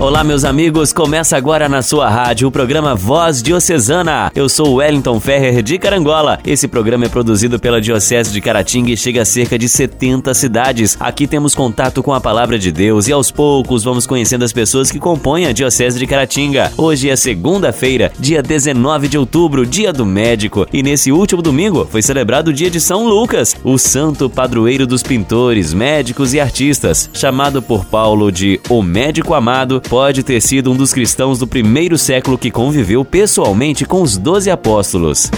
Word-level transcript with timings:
Olá, 0.00 0.24
meus 0.24 0.46
amigos. 0.46 0.94
Começa 0.94 1.36
agora 1.36 1.68
na 1.68 1.82
sua 1.82 2.08
rádio 2.08 2.48
o 2.48 2.50
programa 2.50 2.94
Voz 2.94 3.42
Diocesana. 3.42 4.32
Eu 4.34 4.48
sou 4.48 4.76
Wellington 4.76 5.20
Ferrer 5.20 5.62
de 5.62 5.78
Carangola. 5.78 6.38
Esse 6.42 6.66
programa 6.66 7.04
é 7.04 7.08
produzido 7.10 7.60
pela 7.60 7.82
Diocese 7.82 8.32
de 8.32 8.40
Caratinga 8.40 8.90
e 8.90 8.96
chega 8.96 9.20
a 9.20 9.26
cerca 9.26 9.58
de 9.58 9.68
70 9.68 10.32
cidades. 10.32 10.96
Aqui 10.98 11.26
temos 11.26 11.54
contato 11.54 12.02
com 12.02 12.14
a 12.14 12.20
palavra 12.20 12.58
de 12.58 12.72
Deus 12.72 13.08
e 13.08 13.12
aos 13.12 13.30
poucos 13.30 13.84
vamos 13.84 14.06
conhecendo 14.06 14.42
as 14.42 14.54
pessoas 14.54 14.90
que 14.90 14.98
compõem 14.98 15.44
a 15.44 15.52
Diocese 15.52 15.98
de 15.98 16.06
Caratinga. 16.06 16.72
Hoje 16.78 17.10
é 17.10 17.14
segunda-feira, 17.14 18.10
dia 18.18 18.42
19 18.42 19.06
de 19.06 19.18
outubro, 19.18 19.66
dia 19.66 19.92
do 19.92 20.06
médico. 20.06 20.66
E 20.72 20.82
nesse 20.82 21.12
último 21.12 21.42
domingo 21.42 21.86
foi 21.90 22.00
celebrado 22.00 22.48
o 22.48 22.54
dia 22.54 22.70
de 22.70 22.80
São 22.80 23.06
Lucas, 23.06 23.54
o 23.62 23.76
santo 23.76 24.30
padroeiro 24.30 24.86
dos 24.86 25.02
pintores, 25.02 25.74
médicos 25.74 26.32
e 26.32 26.40
artistas, 26.40 27.10
chamado 27.12 27.60
por 27.60 27.84
Paulo 27.84 28.32
de 28.32 28.58
O 28.70 28.82
Médico 28.82 29.34
Amado 29.34 29.82
pode 29.90 30.22
ter 30.22 30.40
sido 30.40 30.70
um 30.70 30.76
dos 30.76 30.92
cristãos 30.92 31.40
do 31.40 31.48
primeiro 31.48 31.98
século 31.98 32.38
que 32.38 32.48
conviveu 32.48 33.04
pessoalmente 33.04 33.84
com 33.84 34.00
os 34.02 34.16
doze 34.16 34.48
apóstolos. 34.48 35.28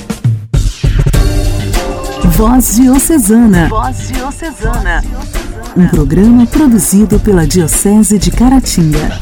Voz 2.37 2.77
Diocesana. 2.77 3.69
Voz 3.71 4.09
Diocesana. 4.09 5.03
Um 5.75 5.89
programa 5.89 6.45
produzido 6.45 7.19
pela 7.19 7.47
Diocese 7.47 8.19
de 8.19 8.31
Caratinga. 8.31 9.19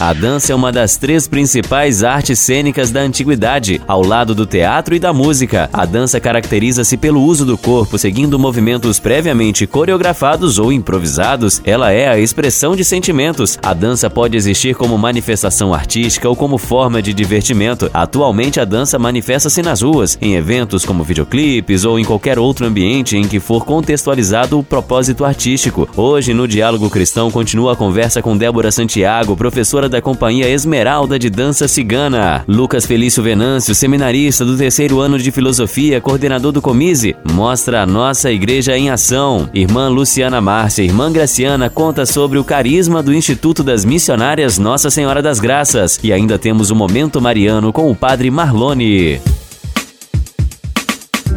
A 0.00 0.12
dança 0.12 0.52
é 0.52 0.54
uma 0.54 0.70
das 0.70 0.96
três 0.96 1.26
principais 1.26 2.04
artes 2.04 2.38
cênicas 2.38 2.92
da 2.92 3.00
antiguidade, 3.00 3.80
ao 3.84 4.00
lado 4.00 4.32
do 4.32 4.46
teatro 4.46 4.94
e 4.94 5.00
da 5.00 5.12
música. 5.12 5.68
A 5.72 5.84
dança 5.84 6.20
caracteriza-se 6.20 6.96
pelo 6.96 7.20
uso 7.20 7.44
do 7.44 7.58
corpo, 7.58 7.98
seguindo 7.98 8.38
movimentos 8.38 9.00
previamente 9.00 9.66
coreografados 9.66 10.56
ou 10.56 10.72
improvisados. 10.72 11.60
Ela 11.64 11.90
é 11.90 12.08
a 12.08 12.16
expressão 12.16 12.76
de 12.76 12.84
sentimentos. 12.84 13.58
A 13.60 13.74
dança 13.74 14.08
pode 14.08 14.36
existir 14.36 14.76
como 14.76 14.96
manifestação 14.96 15.74
artística 15.74 16.28
ou 16.28 16.36
como 16.36 16.58
forma 16.58 17.02
de 17.02 17.12
divertimento. 17.12 17.90
Atualmente, 17.92 18.60
a 18.60 18.64
dança 18.64 19.00
manifesta-se 19.00 19.62
nas 19.62 19.82
ruas, 19.82 20.16
em 20.22 20.36
eventos 20.36 20.84
como 20.84 21.02
videoclipes 21.02 21.84
ou 21.84 21.98
em 21.98 22.04
qualquer 22.04 22.38
outro 22.38 22.64
ambiente 22.64 23.16
em 23.16 23.26
que 23.26 23.40
for 23.40 23.64
contextualizado 23.64 24.60
o 24.60 24.62
propósito 24.62 25.24
artístico. 25.24 25.88
Hoje, 25.96 26.32
no 26.32 26.46
Diálogo 26.46 26.88
Cristão, 26.88 27.32
continua 27.32 27.72
a 27.72 27.76
conversa 27.76 28.22
com 28.22 28.36
Débora 28.36 28.70
Santiago, 28.70 29.36
professora 29.36 29.87
da 29.88 30.02
Companhia 30.02 30.48
Esmeralda 30.48 31.18
de 31.18 31.30
Dança 31.30 31.66
Cigana. 31.66 32.44
Lucas 32.46 32.84
Felício 32.84 33.22
Venâncio, 33.22 33.74
seminarista 33.74 34.44
do 34.44 34.56
terceiro 34.56 35.00
ano 35.00 35.18
de 35.18 35.30
Filosofia, 35.30 36.00
coordenador 36.00 36.52
do 36.52 36.62
Comise, 36.62 37.16
mostra 37.32 37.82
a 37.82 37.86
nossa 37.86 38.30
igreja 38.30 38.76
em 38.76 38.90
ação. 38.90 39.48
Irmã 39.54 39.88
Luciana 39.88 40.40
Márcia, 40.40 40.82
irmã 40.82 41.10
Graciana, 41.10 41.70
conta 41.70 42.06
sobre 42.06 42.38
o 42.38 42.44
carisma 42.44 43.02
do 43.02 43.14
Instituto 43.14 43.62
das 43.62 43.84
Missionárias 43.84 44.58
Nossa 44.58 44.90
Senhora 44.90 45.22
das 45.22 45.40
Graças. 45.40 45.98
E 46.02 46.12
ainda 46.12 46.38
temos 46.38 46.70
o 46.70 46.76
Momento 46.76 47.20
Mariano 47.20 47.72
com 47.72 47.90
o 47.90 47.96
Padre 47.96 48.30
Marlone. 48.30 49.20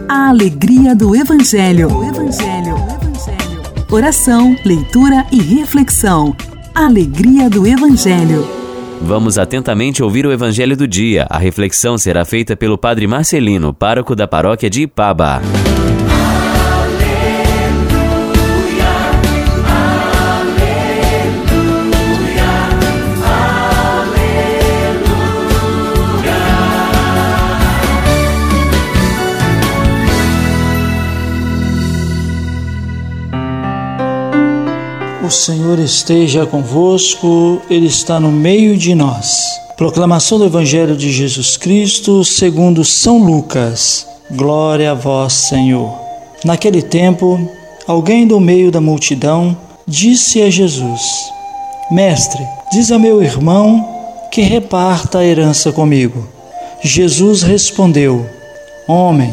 A 0.08 0.30
alegria 0.30 0.94
do 0.96 1.16
Evangelho. 1.16 1.88
O 1.88 2.04
Evangelho. 2.04 2.76
O 2.76 3.06
Evangelho. 3.06 3.52
Oração, 3.90 4.56
leitura 4.64 5.26
e 5.32 5.42
reflexão. 5.42 6.34
Alegria 6.74 7.50
do 7.50 7.68
Evangelho. 7.68 8.48
Vamos 9.02 9.38
atentamente 9.38 10.02
ouvir 10.02 10.26
o 10.26 10.32
Evangelho 10.32 10.78
do 10.78 10.88
dia. 10.88 11.28
A 11.30 11.38
reflexão 11.38 11.98
será 11.98 12.24
feita 12.24 12.56
pelo 12.56 12.78
Padre 12.78 13.06
Marcelino, 13.08 13.74
pároco 13.74 14.16
da 14.16 14.26
paróquia 14.26 14.70
de 14.70 14.84
Ipaba. 14.84 15.42
O 35.24 35.30
Senhor 35.30 35.78
esteja 35.78 36.48
convosco, 36.48 37.62
Ele 37.70 37.86
está 37.86 38.20
no 38.20 38.32
meio 38.32 38.76
de 38.76 38.96
nós. 38.96 39.46
Proclamação 39.78 40.40
do 40.40 40.46
Evangelho 40.46 40.98
de 40.98 41.12
Jesus 41.12 41.58
Cristo 41.58 42.26
segundo 42.26 42.84
São 42.84 43.24
Lucas. 43.24 44.08
Glória 44.32 44.92
a 44.92 44.94
vós, 44.96 45.34
Senhor. 45.34 45.94
Naquele 46.44 46.82
tempo, 46.82 47.40
alguém 47.86 48.26
do 48.26 48.40
meio 48.40 48.72
da 48.72 48.82
multidão 48.82 49.56
disse 49.88 50.42
a 50.42 50.50
Jesus: 50.50 51.02
Mestre, 51.92 52.44
diz 52.72 52.92
a 52.92 52.98
meu 52.98 53.22
irmão 53.22 53.88
que 54.32 54.42
reparta 54.42 55.20
a 55.20 55.26
herança 55.26 55.72
comigo. 55.72 56.28
Jesus 56.82 57.44
respondeu: 57.44 58.26
Homem, 58.88 59.32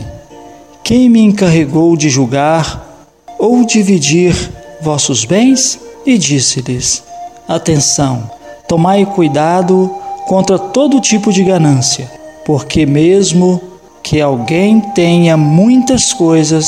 quem 0.84 1.08
me 1.08 1.20
encarregou 1.20 1.96
de 1.96 2.10
julgar 2.10 3.06
ou 3.38 3.64
dividir 3.64 4.57
vossos 4.80 5.24
bens? 5.24 5.78
e 6.08 6.16
disse-lhes: 6.16 7.02
Atenção, 7.46 8.30
tomai 8.66 9.04
cuidado 9.04 9.94
contra 10.26 10.58
todo 10.58 11.00
tipo 11.00 11.30
de 11.30 11.44
ganância, 11.44 12.10
porque 12.46 12.86
mesmo 12.86 13.60
que 14.02 14.20
alguém 14.20 14.80
tenha 14.94 15.36
muitas 15.36 16.14
coisas, 16.14 16.66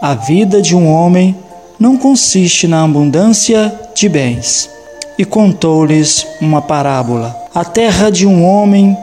a 0.00 0.14
vida 0.14 0.62
de 0.62 0.74
um 0.74 0.90
homem 0.90 1.36
não 1.78 1.96
consiste 1.96 2.66
na 2.66 2.82
abundância 2.84 3.78
de 3.94 4.08
bens. 4.08 4.68
E 5.18 5.24
contou-lhes 5.26 6.26
uma 6.40 6.62
parábola. 6.62 7.36
A 7.54 7.62
terra 7.62 8.08
de 8.08 8.26
um 8.26 8.42
homem 8.42 8.96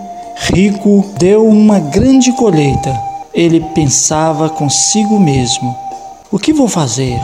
rico 0.51 1.05
deu 1.19 1.47
uma 1.47 1.79
grande 1.79 2.31
colheita. 2.31 2.99
Ele 3.31 3.59
pensava 3.75 4.49
consigo 4.49 5.19
mesmo: 5.19 5.75
O 6.31 6.39
que 6.39 6.51
vou 6.51 6.67
fazer? 6.67 7.19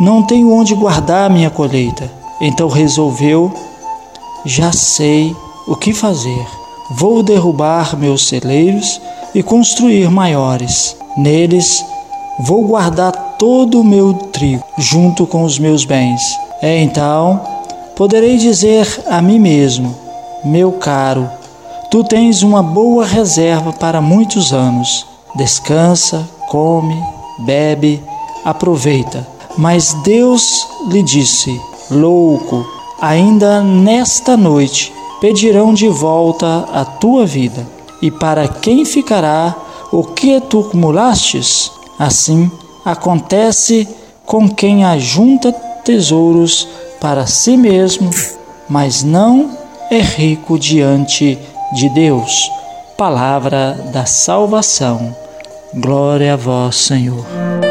Não 0.00 0.22
tenho 0.22 0.50
onde 0.50 0.74
guardar 0.74 1.28
minha 1.28 1.50
colheita. 1.50 2.10
Então 2.40 2.68
resolveu: 2.68 3.52
Já 4.46 4.72
sei 4.72 5.36
o 5.68 5.76
que 5.76 5.92
fazer. 5.92 6.46
Vou 6.92 7.22
derrubar 7.22 7.94
meus 7.98 8.26
celeiros 8.26 8.98
e 9.34 9.42
construir 9.42 10.10
maiores. 10.10 10.96
Neles 11.18 11.84
vou 12.38 12.64
guardar 12.64 13.12
todo 13.38 13.78
o 13.78 13.84
meu 13.84 14.14
trigo, 14.14 14.64
junto 14.78 15.26
com 15.26 15.42
os 15.42 15.58
meus 15.58 15.84
bens. 15.84 16.22
É 16.62 16.78
então 16.78 17.38
poderei 17.94 18.38
dizer 18.38 19.04
a 19.06 19.20
mim 19.20 19.38
mesmo: 19.38 19.94
Meu 20.42 20.72
caro, 20.72 21.28
tu 21.90 22.02
tens 22.02 22.42
uma 22.42 22.62
boa 22.62 23.04
reserva 23.04 23.70
para 23.70 24.00
muitos 24.00 24.50
anos. 24.50 25.04
Descansa, 25.36 26.26
come, 26.48 26.96
bebe, 27.44 28.02
aproveita 28.42 29.39
mas 29.56 29.94
Deus 30.04 30.66
lhe 30.88 31.02
disse: 31.02 31.60
Louco, 31.90 32.64
ainda 33.00 33.62
nesta 33.62 34.36
noite 34.36 34.92
pedirão 35.20 35.74
de 35.74 35.88
volta 35.88 36.66
a 36.72 36.84
tua 36.84 37.26
vida. 37.26 37.66
E 38.00 38.10
para 38.10 38.48
quem 38.48 38.84
ficará 38.84 39.54
o 39.92 40.02
que 40.02 40.40
tu 40.40 40.60
acumulastes? 40.60 41.70
Assim 41.98 42.50
acontece 42.84 43.86
com 44.24 44.48
quem 44.48 44.84
ajunta 44.84 45.52
tesouros 45.84 46.66
para 47.00 47.26
si 47.26 47.56
mesmo, 47.56 48.10
mas 48.68 49.02
não 49.02 49.50
é 49.90 50.00
rico 50.00 50.58
diante 50.58 51.38
de 51.74 51.88
Deus. 51.90 52.32
Palavra 52.96 53.72
da 53.92 54.06
salvação. 54.06 55.14
Glória 55.74 56.34
a 56.34 56.36
vós, 56.36 56.76
Senhor. 56.76 57.69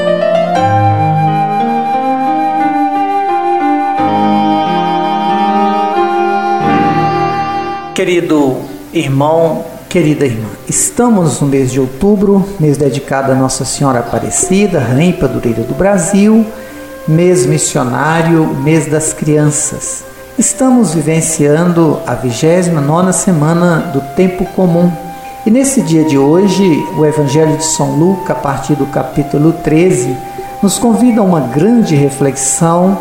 Querido 7.99 8.55
irmão, 8.93 9.65
querida 9.89 10.25
irmã, 10.25 10.47
estamos 10.69 11.41
no 11.41 11.47
mês 11.47 11.69
de 11.69 11.81
outubro, 11.81 12.45
mês 12.57 12.77
dedicado 12.77 13.29
a 13.29 13.35
Nossa 13.35 13.65
Senhora 13.65 13.99
Aparecida, 13.99 14.79
Rainha 14.79 15.17
Padureira 15.17 15.63
do 15.63 15.73
Brasil, 15.73 16.45
mês 17.05 17.45
missionário, 17.45 18.45
mês 18.63 18.85
das 18.87 19.11
crianças. 19.11 20.05
Estamos 20.37 20.93
vivenciando 20.93 21.99
a 22.07 22.15
29 22.15 23.11
semana 23.11 23.91
do 23.91 23.99
tempo 24.15 24.45
comum. 24.55 24.89
E 25.45 25.51
nesse 25.51 25.81
dia 25.81 26.05
de 26.05 26.17
hoje, 26.17 26.81
o 26.97 27.05
Evangelho 27.05 27.57
de 27.57 27.65
São 27.65 27.97
Lucas, 27.97 28.31
a 28.31 28.39
partir 28.39 28.75
do 28.75 28.85
capítulo 28.85 29.51
13, 29.51 30.15
nos 30.63 30.79
convida 30.79 31.19
a 31.19 31.25
uma 31.25 31.41
grande 31.41 31.95
reflexão 31.95 32.97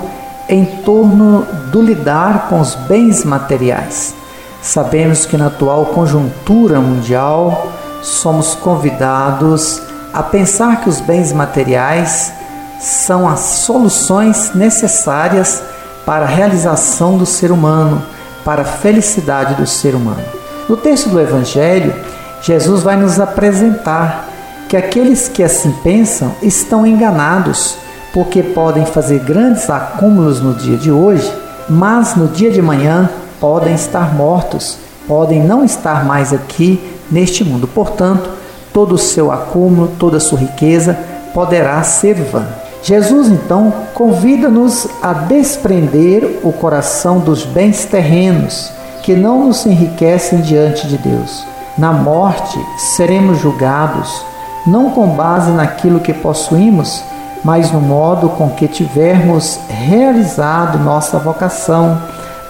em 0.49 0.65
torno 0.65 1.47
do 1.71 1.81
lidar 1.81 2.49
com 2.49 2.61
os 2.61 2.75
bens 2.75 3.25
materiais. 3.25 4.18
Sabemos 4.63 5.25
que 5.25 5.37
na 5.37 5.47
atual 5.47 5.87
conjuntura 5.87 6.81
mundial 6.81 7.73
somos 8.03 8.55
convidados 8.55 9.81
a 10.13 10.23
pensar 10.23 10.81
que 10.81 10.89
os 10.89 11.01
bens 11.01 11.33
materiais 11.33 12.33
são 12.81 13.29
as 13.29 13.41
soluções 13.41 14.53
necessárias 14.55 15.63
para 16.05 16.25
a 16.25 16.29
realização 16.29 17.19
do 17.19 17.27
ser 17.27 17.51
humano, 17.51 18.03
para 18.45 18.63
a 18.63 18.65
felicidade 18.65 19.55
do 19.55 19.67
ser 19.67 19.95
humano. 19.95 20.23
No 20.69 20.77
texto 20.77 21.09
do 21.09 21.21
Evangelho, 21.21 21.95
Jesus 22.43 22.83
vai 22.83 22.97
nos 22.97 23.19
apresentar 23.21 24.29
que 24.69 24.77
aqueles 24.77 25.29
que 25.29 25.43
assim 25.43 25.73
pensam 25.83 26.33
estão 26.43 26.87
enganados, 26.87 27.77
porque 28.13 28.43
podem 28.43 28.85
fazer 28.85 29.21
grandes 29.21 29.69
acúmulos 29.69 30.41
no 30.41 30.55
dia 30.55 30.77
de 30.77 30.91
hoje, 30.91 31.31
mas 31.69 32.15
no 32.15 32.29
dia 32.29 32.51
de 32.51 32.63
manhã 32.63 33.09
podem 33.41 33.75
estar 33.75 34.15
mortos, 34.15 34.79
podem 35.07 35.43
não 35.43 35.65
estar 35.65 36.05
mais 36.05 36.33
aqui 36.33 36.81
neste 37.11 37.45
mundo. 37.45 37.67
Portanto, 37.67 38.31
todo 38.73 38.95
o 38.95 38.99
seu 38.99 39.33
acúmulo, 39.33 39.93
toda 39.99 40.19
a 40.19 40.21
sua 40.21 40.39
riqueza 40.39 40.99
poderá 41.33 41.83
ser 41.83 42.15
vã. 42.15 42.47
Jesus 42.83 43.29
então 43.29 43.73
convida-nos 43.95 44.87
a 45.03 45.13
desprender 45.13 46.41
o 46.45 46.53
coração 46.53 47.19
dos 47.19 47.45
bens 47.45 47.85
terrenos 47.85 48.71
que 49.03 49.15
não 49.15 49.47
nos 49.47 49.67
enriquecem 49.67 50.41
diante 50.41 50.87
de 50.87 50.97
Deus. 50.99 51.45
Na 51.77 51.93
morte 51.93 52.59
seremos 52.77 53.39
julgados 53.39 54.25
não 54.67 54.91
com 54.91 55.09
base 55.09 55.51
naquilo 55.51 56.01
que 56.01 56.13
possuímos, 56.13 57.03
mas 57.43 57.73
no 57.73 57.81
modo 57.81 58.29
com 58.31 58.51
que 58.51 58.69
tivermos 58.69 59.59
realizado 59.69 60.79
nossa 60.79 61.19
vocação 61.19 62.01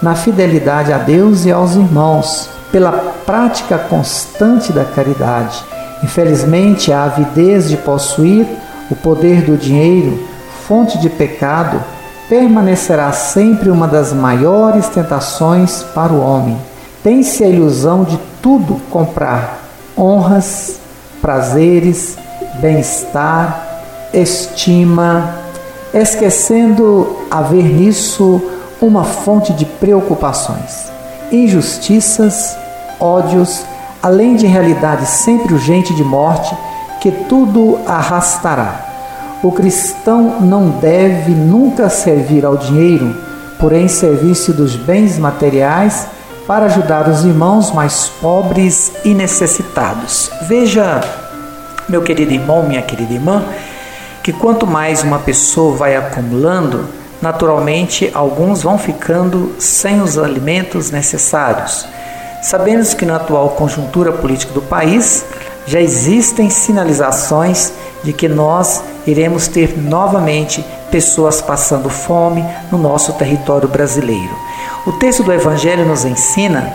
na 0.02 0.14
fidelidade 0.14 0.92
a 0.92 0.98
Deus 0.98 1.44
e 1.44 1.52
aos 1.52 1.74
irmãos, 1.74 2.48
pela 2.70 2.92
prática 2.92 3.78
constante 3.78 4.72
da 4.72 4.84
caridade. 4.84 5.64
Infelizmente, 6.02 6.92
a 6.92 7.04
avidez 7.04 7.68
de 7.68 7.76
possuir 7.76 8.46
o 8.90 8.94
poder 8.94 9.42
do 9.42 9.56
dinheiro, 9.56 10.22
fonte 10.66 10.98
de 10.98 11.08
pecado, 11.08 11.82
permanecerá 12.28 13.10
sempre 13.12 13.70
uma 13.70 13.88
das 13.88 14.12
maiores 14.12 14.86
tentações 14.88 15.82
para 15.94 16.12
o 16.12 16.20
homem. 16.20 16.58
Tem-se 17.02 17.42
a 17.42 17.48
ilusão 17.48 18.04
de 18.04 18.18
tudo 18.42 18.80
comprar: 18.90 19.60
honras, 19.96 20.78
prazeres, 21.20 22.16
bem-estar, 22.60 23.66
estima, 24.12 25.34
esquecendo 25.92 27.16
haver 27.30 27.64
nisso 27.64 28.40
uma 28.80 29.04
fonte 29.04 29.52
de 29.52 29.64
preocupações, 29.64 30.90
injustiças, 31.32 32.56
ódios, 33.00 33.64
além 34.02 34.36
de 34.36 34.46
realidade 34.46 35.06
sempre 35.06 35.54
urgente 35.54 35.94
de 35.94 36.04
morte 36.04 36.56
que 37.00 37.10
tudo 37.10 37.78
arrastará. 37.86 38.86
O 39.42 39.52
cristão 39.52 40.40
não 40.40 40.70
deve 40.70 41.30
nunca 41.30 41.88
servir 41.88 42.44
ao 42.44 42.56
dinheiro, 42.56 43.16
porém 43.58 43.88
servir-se 43.88 44.52
dos 44.52 44.74
bens 44.76 45.18
materiais 45.18 46.06
para 46.46 46.66
ajudar 46.66 47.08
os 47.08 47.24
irmãos 47.24 47.70
mais 47.72 48.08
pobres 48.20 48.92
e 49.04 49.14
necessitados. 49.14 50.30
Veja, 50.42 51.00
meu 51.88 52.02
querido 52.02 52.32
irmão, 52.32 52.62
minha 52.62 52.82
querida 52.82 53.12
irmã, 53.12 53.44
que 54.22 54.32
quanto 54.32 54.66
mais 54.66 55.02
uma 55.02 55.18
pessoa 55.18 55.76
vai 55.76 55.96
acumulando, 55.96 56.84
naturalmente 57.20 58.10
alguns 58.14 58.62
vão 58.62 58.78
ficando 58.78 59.54
sem 59.58 60.00
os 60.00 60.18
alimentos 60.18 60.90
necessários. 60.90 61.86
Sabemos 62.42 62.94
que 62.94 63.04
na 63.04 63.16
atual 63.16 63.50
conjuntura 63.50 64.12
política 64.12 64.52
do 64.52 64.62
país 64.62 65.24
já 65.66 65.80
existem 65.80 66.48
sinalizações 66.48 67.72
de 68.02 68.12
que 68.12 68.28
nós 68.28 68.82
iremos 69.06 69.48
ter 69.48 69.76
novamente 69.76 70.64
pessoas 70.90 71.42
passando 71.42 71.90
fome 71.90 72.44
no 72.70 72.78
nosso 72.78 73.12
território 73.14 73.68
brasileiro. 73.68 74.34
O 74.86 74.92
texto 74.92 75.22
do 75.22 75.32
Evangelho 75.32 75.84
nos 75.84 76.04
ensina 76.04 76.72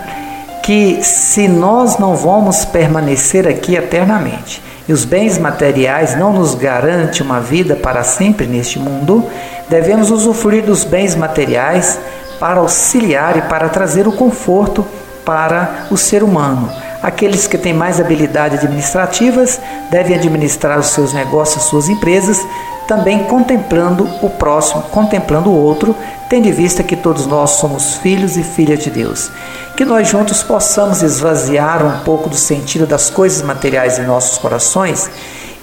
que 0.62 1.04
se 1.04 1.48
nós 1.48 1.98
não 1.98 2.16
vamos 2.16 2.66
permanecer 2.66 3.48
aqui 3.48 3.76
eternamente 3.76 4.62
e 4.88 4.94
os 4.94 5.06
bens 5.06 5.38
materiais 5.38 6.16
não 6.18 6.34
nos 6.34 6.56
garantem 6.56 7.22
uma 7.22 7.40
vida 7.40 7.76
para 7.76 8.04
sempre 8.04 8.46
neste 8.46 8.78
mundo, 8.78 9.26
devemos 9.70 10.12
usufruir 10.12 10.64
dos 10.64 10.84
bens 10.84 11.16
materiais 11.16 12.00
para 12.40 12.60
auxiliar 12.60 13.38
e 13.38 13.42
para 13.44 13.70
trazer 13.70 14.08
o 14.08 14.12
conforto 14.12 14.86
para 15.26 15.88
o 15.90 15.98
ser 15.98 16.24
humano. 16.24 16.70
Aqueles 17.02 17.48
que 17.48 17.58
têm 17.58 17.74
mais 17.74 18.00
habilidades 18.00 18.60
administrativas 18.60 19.60
devem 19.90 20.16
administrar 20.16 20.80
os 20.80 20.88
seus 20.88 21.14
negócios, 21.14 21.64
suas 21.64 21.90
empresas, 21.90 22.40
também 22.88 23.24
contemplando 23.26 24.10
o 24.22 24.30
próximo, 24.30 24.84
contemplando 24.84 25.50
o 25.50 25.56
outro, 25.56 25.96
tendo 26.30 26.48
em 26.48 26.52
vista 26.52 26.84
que 26.84 26.96
todos 26.96 27.26
nós 27.26 27.52
somos 27.52 27.96
filhos 27.96 28.38
e 28.38 28.44
filhas 28.44 28.80
de 28.80 28.90
Deus. 28.90 29.32
Que 29.76 29.86
nós 29.86 30.08
juntos 30.08 30.44
possamos 30.44 31.02
esvaziar 31.02 31.86
um 31.86 32.04
pouco 32.04 32.30
do 32.30 32.36
sentido 32.36 32.86
das 32.86 33.10
coisas 33.10 33.42
materiais 33.42 34.00
em 34.00 34.06
nossos 34.06 34.38
corações 34.38 35.10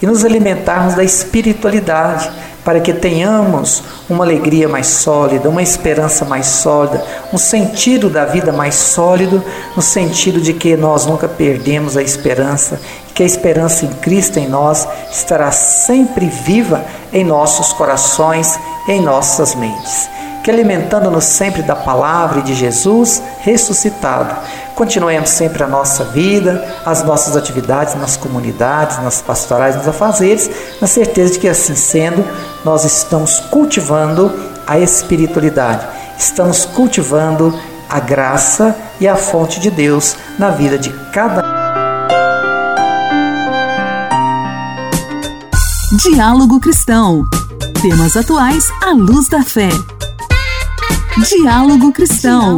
e 0.02 0.06
nos 0.06 0.24
alimentarmos 0.24 0.94
da 0.94 1.04
espiritualidade, 1.04 2.30
para 2.64 2.80
que 2.80 2.92
tenhamos 2.92 3.82
uma 4.08 4.24
alegria 4.24 4.68
mais 4.68 4.86
sólida, 4.86 5.48
uma 5.48 5.62
esperança 5.62 6.24
mais 6.24 6.46
sólida, 6.46 7.04
um 7.32 7.38
sentido 7.38 8.10
da 8.10 8.24
vida 8.24 8.52
mais 8.52 8.74
sólido, 8.74 9.42
no 9.74 9.82
sentido 9.82 10.40
de 10.40 10.52
que 10.52 10.76
nós 10.76 11.06
nunca 11.06 11.28
perdemos 11.28 11.96
a 11.96 12.02
esperança, 12.02 12.80
que 13.14 13.22
a 13.22 13.26
esperança 13.26 13.84
em 13.84 13.88
Cristo 13.88 14.38
em 14.38 14.48
nós 14.48 14.86
estará 15.10 15.50
sempre 15.50 16.26
viva 16.26 16.84
em 17.12 17.24
nossos 17.24 17.72
corações, 17.72 18.58
em 18.88 19.00
nossas 19.00 19.54
mentes. 19.54 20.08
Que 20.42 20.50
alimentando-nos 20.50 21.24
sempre 21.24 21.62
da 21.62 21.76
palavra 21.76 22.40
de 22.40 22.54
Jesus 22.54 23.22
ressuscitado, 23.40 24.34
continuemos 24.80 25.28
sempre 25.28 25.62
a 25.62 25.66
nossa 25.66 26.04
vida, 26.04 26.66
as 26.86 27.04
nossas 27.04 27.36
atividades 27.36 27.94
nas 27.96 28.16
comunidades, 28.16 28.96
nas 29.02 29.20
pastorais, 29.20 29.76
nos 29.76 29.86
afazeres, 29.86 30.50
na 30.80 30.86
certeza 30.86 31.34
de 31.34 31.38
que 31.38 31.46
assim 31.46 31.74
sendo, 31.74 32.24
nós 32.64 32.82
estamos 32.86 33.40
cultivando 33.50 34.32
a 34.66 34.78
espiritualidade, 34.78 35.86
estamos 36.18 36.64
cultivando 36.64 37.54
a 37.90 38.00
graça 38.00 38.74
e 38.98 39.06
a 39.06 39.16
fonte 39.16 39.60
de 39.60 39.70
Deus 39.70 40.16
na 40.38 40.48
vida 40.48 40.78
de 40.78 40.88
cada 41.12 41.42
Diálogo 46.02 46.58
Cristão. 46.58 47.26
Temas 47.82 48.16
atuais 48.16 48.64
à 48.82 48.92
luz 48.92 49.28
da 49.28 49.42
fé. 49.42 49.68
Diálogo 51.28 51.92
Cristão. 51.92 52.56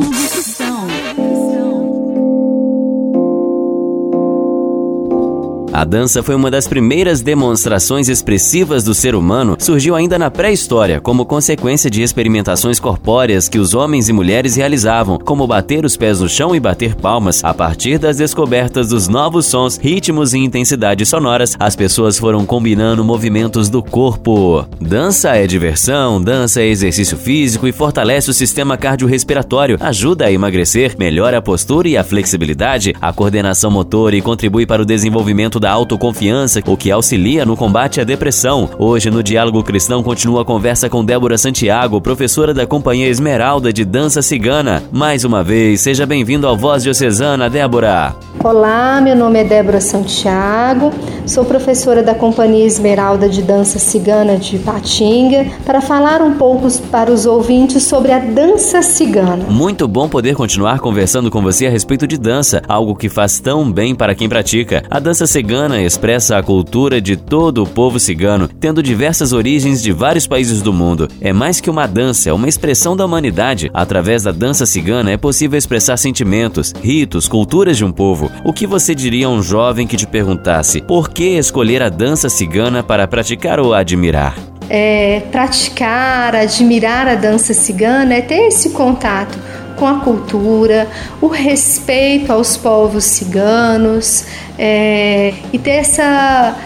A 5.73 5.85
dança 5.85 6.23
foi 6.23 6.35
uma 6.35 6.51
das 6.51 6.69
primeiras 6.69 7.23
demonstrações 7.23 8.11
expressivas 8.11 8.85
do 8.85 8.93
ser 8.93 9.15
humano, 9.15 9.57
surgiu 9.59 9.95
ainda 9.95 10.19
na 10.19 10.31
pré-história, 10.31 11.01
como 11.01 11.25
consequência 11.25 11.89
de 11.89 12.03
experimentações 12.03 12.79
corpóreas 12.79 13.49
que 13.49 13.59
os 13.59 13.73
homens 13.73 14.11
e 14.11 14.13
mulheres 14.13 14.55
realizavam, 14.55 15.19
como 15.19 15.47
bater 15.47 15.87
os 15.87 15.97
pés 15.97 16.21
no 16.21 16.29
chão 16.29 16.55
e 16.55 16.61
bater 16.61 16.95
palmas. 16.95 17.43
A 17.43 17.55
partir 17.55 17.97
das 17.97 18.19
descobertas 18.19 18.91
dos 18.91 19.09
novos 19.09 19.47
sons, 19.47 19.79
ritmos 19.79 20.35
e 20.35 20.39
intensidades 20.41 21.09
sonoras, 21.09 21.57
as 21.59 21.75
pessoas 21.75 22.19
foram 22.19 22.45
combinando 22.45 23.03
movimentos 23.03 23.71
do 23.71 23.83
corpo. 23.83 24.67
Dança 24.79 25.31
é 25.37 25.47
diversão, 25.47 26.23
dança 26.23 26.61
é 26.61 26.67
exercício 26.67 27.17
físico 27.17 27.67
e 27.67 27.73
fortalece 27.73 28.29
o 28.29 28.35
sistema 28.35 28.77
cardiorrespiratório, 28.77 29.79
ajuda 29.81 30.27
a 30.27 30.33
emagrecer, 30.33 30.97
melhora 30.99 31.39
a 31.39 31.43
postura 31.43 31.89
e 31.89 31.97
a 31.97 32.05
flexibilidade, 32.05 32.95
a 33.01 33.11
coordenação 33.11 33.71
motora 33.71 34.15
e 34.15 34.21
contribui 34.21 34.67
para 34.67 34.83
o 34.83 34.87
desenvolvimento 34.87 35.62
da 35.63 35.71
autoconfiança, 35.71 36.61
o 36.67 36.77
que 36.77 36.91
auxilia 36.91 37.47
no 37.47 37.57
combate 37.57 38.01
à 38.01 38.05
depressão. 38.05 38.69
Hoje, 38.77 39.13
no 39.13 39.23
Diálogo 39.23 39.63
Cristão, 39.63 40.03
continua 40.03 40.43
a 40.43 40.45
conversa 40.45 40.91
com 40.91 41.05
Débora 41.05 41.39
Santiago, 41.39 42.01
professora 42.01 42.53
da 42.53 42.67
Companhia 42.67 43.07
Esmeralda 43.07 43.73
de 43.73 43.85
Dança 43.85 44.21
Cigana. 44.23 44.83
Mais 44.91 45.23
uma 45.23 45.45
vez, 45.45 45.81
seja 45.81 46.05
bem-vindo 46.05 46.49
ao 46.49 46.57
Voz 46.57 46.83
Diocesana, 46.83 47.49
Débora. 47.49 48.17
Olá, 48.43 49.01
meu 49.01 49.15
nome 49.15 49.39
é 49.39 49.45
Débora 49.45 49.81
Santiago, 49.81 50.91
sou 51.27 51.45
professora 51.45 52.03
da 52.03 52.15
Companhia 52.15 52.65
Esmeralda 52.65 53.29
de 53.29 53.43
Dança 53.43 53.79
Cigana 53.79 54.37
de 54.37 54.59
Patinga, 54.59 55.47
para 55.65 55.81
falar 55.81 56.21
um 56.21 56.35
pouco 56.35 56.71
para 56.91 57.11
os 57.11 57.27
ouvintes 57.27 57.85
sobre 57.85 58.13
a 58.13 58.19
dança 58.19 58.83
cigana. 58.83 59.45
Muito 59.49 59.87
bom 59.87 60.09
poder 60.09 60.35
continuar 60.35 60.81
conversando 60.81 61.31
com 61.31 61.43
você 61.43 61.67
a 61.67 61.71
respeito 61.71 62.07
de 62.07 62.19
dança, 62.19 62.63
algo 62.69 62.95
que 62.95 63.09
faz 63.09 63.39
tão 63.41 63.71
bem 63.71 63.95
para 63.95 64.15
quem 64.15 64.29
pratica. 64.29 64.83
A 64.91 64.99
dança 64.99 65.27
cigana 65.27 65.81
expressa 65.81 66.37
a 66.37 66.43
cultura 66.43 67.01
de 67.01 67.17
todo 67.17 67.63
o 67.63 67.67
povo 67.67 67.99
cigano, 67.99 68.49
tendo 68.49 68.83
diversas 68.83 69.33
origens 69.33 69.83
de 69.83 69.93
vários 69.93 70.27
países 70.27 70.63
do 70.63 70.73
mundo. 70.73 71.09
É 71.21 71.33
mais 71.33 71.61
que 71.61 71.71
uma 71.71 71.87
dança, 71.87 72.31
é 72.31 72.33
uma 72.33 72.49
expressão 72.49 72.97
da 72.97 73.05
humanidade. 73.05 73.71
Através 73.73 74.25
da 74.25 74.33
dança 74.33 74.67
cigana 74.67 75.11
é 75.11 75.17
possível 75.17 75.59
expressar 75.59 75.97
sentimentos, 75.97 76.73
ritos, 76.83 77.29
culturas 77.29 77.77
de 77.77 77.85
um 77.85 77.93
povo. 77.93 78.31
O 78.45 78.53
que 78.53 78.67
você 78.67 78.95
diria 78.95 79.27
a 79.27 79.31
um 79.31 79.43
jovem 79.43 79.87
que 79.87 79.97
te 79.97 80.07
perguntasse 80.07 80.81
por 80.81 81.12
que 81.13 81.37
escolher 81.39 81.83
a 81.83 81.89
dança 81.89 82.29
cigana 82.29 82.83
para 82.83 83.07
praticar 83.07 83.61
ou 83.61 83.75
admirar? 83.75 84.37
É, 84.69 85.23
praticar, 85.31 86.35
admirar 86.35 87.07
a 87.07 87.15
dança 87.15 87.53
cigana 87.53 88.15
é 88.15 88.21
ter 88.23 88.49
esse 88.49 88.71
contato 88.71 89.39
com 89.77 89.87
a 89.87 90.01
cultura, 90.01 90.89
o 91.21 91.27
respeito 91.27 92.33
aos 92.33 92.57
povos 92.57 93.05
ciganos 93.05 94.25
é, 94.59 95.35
e 95.53 95.59
ter 95.59 95.73
essa, 95.73 96.57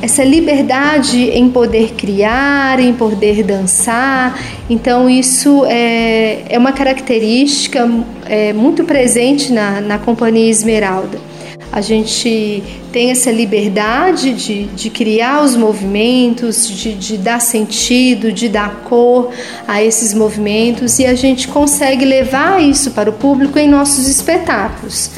essa 0.00 0.22
liberdade 0.22 1.30
em 1.30 1.50
poder 1.50 1.94
criar, 1.94 2.78
em 2.78 2.92
poder 2.92 3.42
dançar. 3.42 4.38
Então, 4.68 5.08
isso 5.08 5.64
é, 5.66 6.42
é 6.48 6.58
uma 6.58 6.72
característica 6.72 7.88
é, 8.26 8.52
muito 8.52 8.84
presente 8.84 9.52
na, 9.52 9.80
na 9.80 9.98
Companhia 9.98 10.50
Esmeralda 10.50 11.35
a 11.72 11.80
gente 11.80 12.62
tem 12.92 13.10
essa 13.10 13.30
liberdade 13.30 14.32
de, 14.32 14.64
de 14.66 14.90
criar 14.90 15.42
os 15.44 15.56
movimentos, 15.56 16.66
de, 16.68 16.94
de 16.94 17.18
dar 17.18 17.40
sentido, 17.40 18.32
de 18.32 18.48
dar 18.48 18.82
cor 18.84 19.30
a 19.66 19.82
esses 19.82 20.14
movimentos 20.14 20.98
e 20.98 21.06
a 21.06 21.14
gente 21.14 21.48
consegue 21.48 22.04
levar 22.04 22.62
isso 22.62 22.92
para 22.92 23.10
o 23.10 23.12
público 23.12 23.58
em 23.58 23.68
nossos 23.68 24.08
espetáculos. 24.08 25.10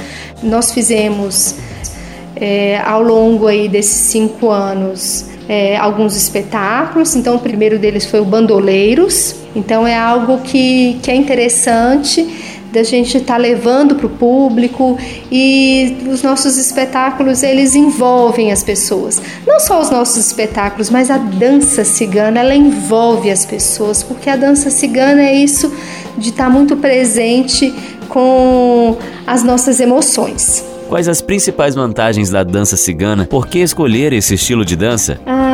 Nós 0.42 0.72
fizemos 0.72 1.54
é, 2.34 2.80
ao 2.84 3.02
longo 3.02 3.46
aí 3.46 3.68
desses 3.68 4.10
cinco 4.10 4.50
anos 4.50 5.26
é, 5.48 5.76
alguns 5.76 6.14
espetáculos. 6.14 7.16
Então, 7.16 7.36
o 7.36 7.38
primeiro 7.38 7.78
deles 7.78 8.04
foi 8.04 8.20
o 8.20 8.24
Bandoleiros. 8.24 9.34
Então, 9.56 9.86
é 9.86 9.96
algo 9.96 10.38
que, 10.42 10.98
que 11.02 11.10
é 11.10 11.14
interessante 11.14 12.57
da 12.72 12.82
gente 12.82 13.16
estar 13.16 13.34
tá 13.34 13.36
levando 13.36 13.94
para 13.94 14.06
o 14.06 14.10
público 14.10 14.98
e 15.30 15.96
os 16.10 16.22
nossos 16.22 16.56
espetáculos 16.56 17.42
eles 17.42 17.74
envolvem 17.74 18.52
as 18.52 18.62
pessoas. 18.62 19.20
Não 19.46 19.58
só 19.60 19.80
os 19.80 19.90
nossos 19.90 20.26
espetáculos, 20.26 20.90
mas 20.90 21.10
a 21.10 21.18
dança 21.18 21.84
cigana 21.84 22.40
ela 22.40 22.54
envolve 22.54 23.30
as 23.30 23.44
pessoas, 23.44 24.02
porque 24.02 24.28
a 24.28 24.36
dança 24.36 24.70
cigana 24.70 25.22
é 25.22 25.34
isso 25.34 25.72
de 26.16 26.30
estar 26.30 26.44
tá 26.44 26.50
muito 26.50 26.76
presente 26.76 27.74
com 28.08 28.96
as 29.26 29.42
nossas 29.42 29.80
emoções. 29.80 30.64
Quais 30.88 31.06
as 31.06 31.20
principais 31.20 31.74
vantagens 31.74 32.30
da 32.30 32.42
dança 32.42 32.74
cigana? 32.74 33.26
Por 33.26 33.46
que 33.46 33.58
escolher 33.58 34.14
esse 34.14 34.34
estilo 34.34 34.64
de 34.64 34.74
dança? 34.74 35.20
Ah, 35.26 35.47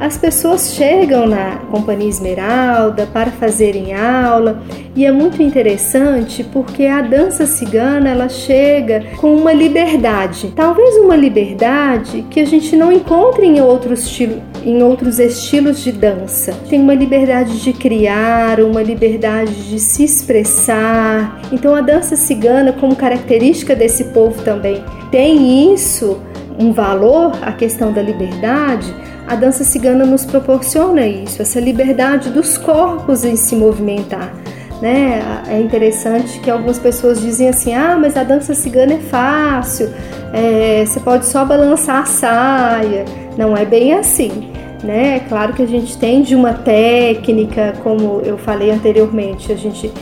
as 0.00 0.16
pessoas 0.16 0.74
chegam 0.74 1.26
na 1.26 1.56
Companhia 1.70 2.08
Esmeralda 2.08 3.06
para 3.12 3.30
fazerem 3.30 3.94
aula 3.94 4.62
e 4.94 5.04
é 5.04 5.10
muito 5.10 5.42
interessante 5.42 6.44
porque 6.44 6.86
a 6.86 7.02
dança 7.02 7.46
cigana 7.46 8.08
ela 8.08 8.28
chega 8.28 9.04
com 9.16 9.34
uma 9.34 9.52
liberdade, 9.52 10.52
talvez 10.54 10.96
uma 10.96 11.16
liberdade 11.16 12.24
que 12.30 12.40
a 12.40 12.46
gente 12.46 12.76
não 12.76 12.92
encontra 12.92 13.44
em 13.44 13.60
outros 13.60 14.04
estilos 14.04 14.48
em 14.64 14.82
outros 14.82 15.18
estilos 15.18 15.82
de 15.82 15.92
dança. 15.92 16.52
Tem 16.68 16.80
uma 16.80 16.92
liberdade 16.92 17.62
de 17.62 17.72
criar, 17.72 18.60
uma 18.60 18.82
liberdade 18.82 19.68
de 19.68 19.78
se 19.78 20.04
expressar. 20.04 21.40
Então 21.52 21.74
a 21.74 21.80
dança 21.80 22.16
cigana, 22.16 22.72
como 22.72 22.96
característica 22.96 23.74
desse 23.74 24.04
povo 24.06 24.42
também, 24.42 24.82
tem 25.10 25.72
isso, 25.72 26.20
um 26.58 26.72
valor, 26.72 27.32
a 27.40 27.52
questão 27.52 27.92
da 27.92 28.02
liberdade, 28.02 28.92
a 29.28 29.34
dança 29.34 29.62
cigana 29.62 30.06
nos 30.06 30.24
proporciona 30.24 31.06
isso, 31.06 31.42
essa 31.42 31.60
liberdade 31.60 32.30
dos 32.30 32.56
corpos 32.56 33.24
em 33.24 33.36
se 33.36 33.54
movimentar. 33.54 34.34
Né? 34.80 35.20
É 35.48 35.60
interessante 35.60 36.38
que 36.38 36.50
algumas 36.50 36.78
pessoas 36.78 37.20
dizem 37.20 37.48
assim: 37.48 37.74
ah, 37.74 37.98
mas 38.00 38.16
a 38.16 38.22
dança 38.22 38.54
cigana 38.54 38.94
é 38.94 38.98
fácil, 38.98 39.92
é, 40.32 40.84
você 40.86 40.98
pode 41.00 41.26
só 41.26 41.44
balançar 41.44 42.02
a 42.02 42.06
saia. 42.06 43.04
Não 43.36 43.56
é 43.56 43.64
bem 43.64 43.92
assim. 43.92 44.50
Né? 44.82 45.16
É 45.16 45.20
claro 45.20 45.52
que 45.52 45.62
a 45.62 45.66
gente 45.66 45.98
tem 45.98 46.22
de 46.22 46.34
uma 46.34 46.54
técnica, 46.54 47.74
como 47.82 48.22
eu 48.24 48.38
falei 48.38 48.70
anteriormente, 48.70 49.52
a 49.52 49.56
gente, 49.56 49.92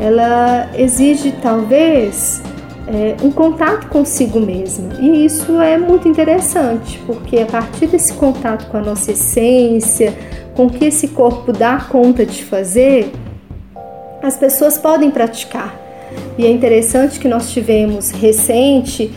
ela 0.00 0.70
exige 0.74 1.32
talvez 1.42 2.42
é, 2.86 3.16
um 3.24 3.30
contato 3.30 3.88
consigo 3.88 4.40
mesma. 4.40 4.94
E 5.00 5.24
isso 5.24 5.60
é 5.60 5.78
muito 5.78 6.08
interessante, 6.08 7.00
porque 7.06 7.38
a 7.38 7.46
partir 7.46 7.86
desse 7.86 8.12
contato 8.14 8.66
com 8.70 8.76
a 8.76 8.80
nossa 8.80 9.12
essência, 9.12 10.14
com 10.54 10.66
o 10.66 10.70
que 10.70 10.86
esse 10.86 11.08
corpo 11.08 11.52
dá 11.52 11.78
conta 11.78 12.26
de 12.26 12.44
fazer, 12.44 13.12
as 14.22 14.36
pessoas 14.36 14.78
podem 14.78 15.10
praticar. 15.10 15.74
E 16.36 16.46
é 16.46 16.50
interessante 16.50 17.18
que 17.18 17.28
nós 17.28 17.50
tivemos 17.50 18.10
recente 18.10 19.12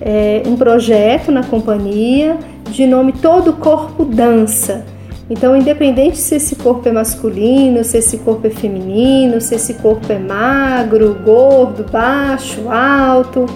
é, 0.00 0.42
um 0.46 0.56
projeto 0.56 1.32
na 1.32 1.42
companhia 1.42 2.36
de 2.70 2.86
nome 2.86 3.12
Todo 3.12 3.52
Corpo 3.54 4.04
Dança 4.04 4.95
então, 5.28 5.56
independente 5.56 6.18
se 6.18 6.36
esse 6.36 6.54
corpo 6.54 6.88
é 6.88 6.92
masculino, 6.92 7.82
se 7.82 7.98
esse 7.98 8.18
corpo 8.18 8.46
é 8.46 8.50
feminino, 8.50 9.40
se 9.40 9.56
esse 9.56 9.74
corpo 9.74 10.12
é 10.12 10.18
magro, 10.18 11.16
gordo, 11.24 11.84
baixo, 11.90 12.68
alto, 12.70 13.46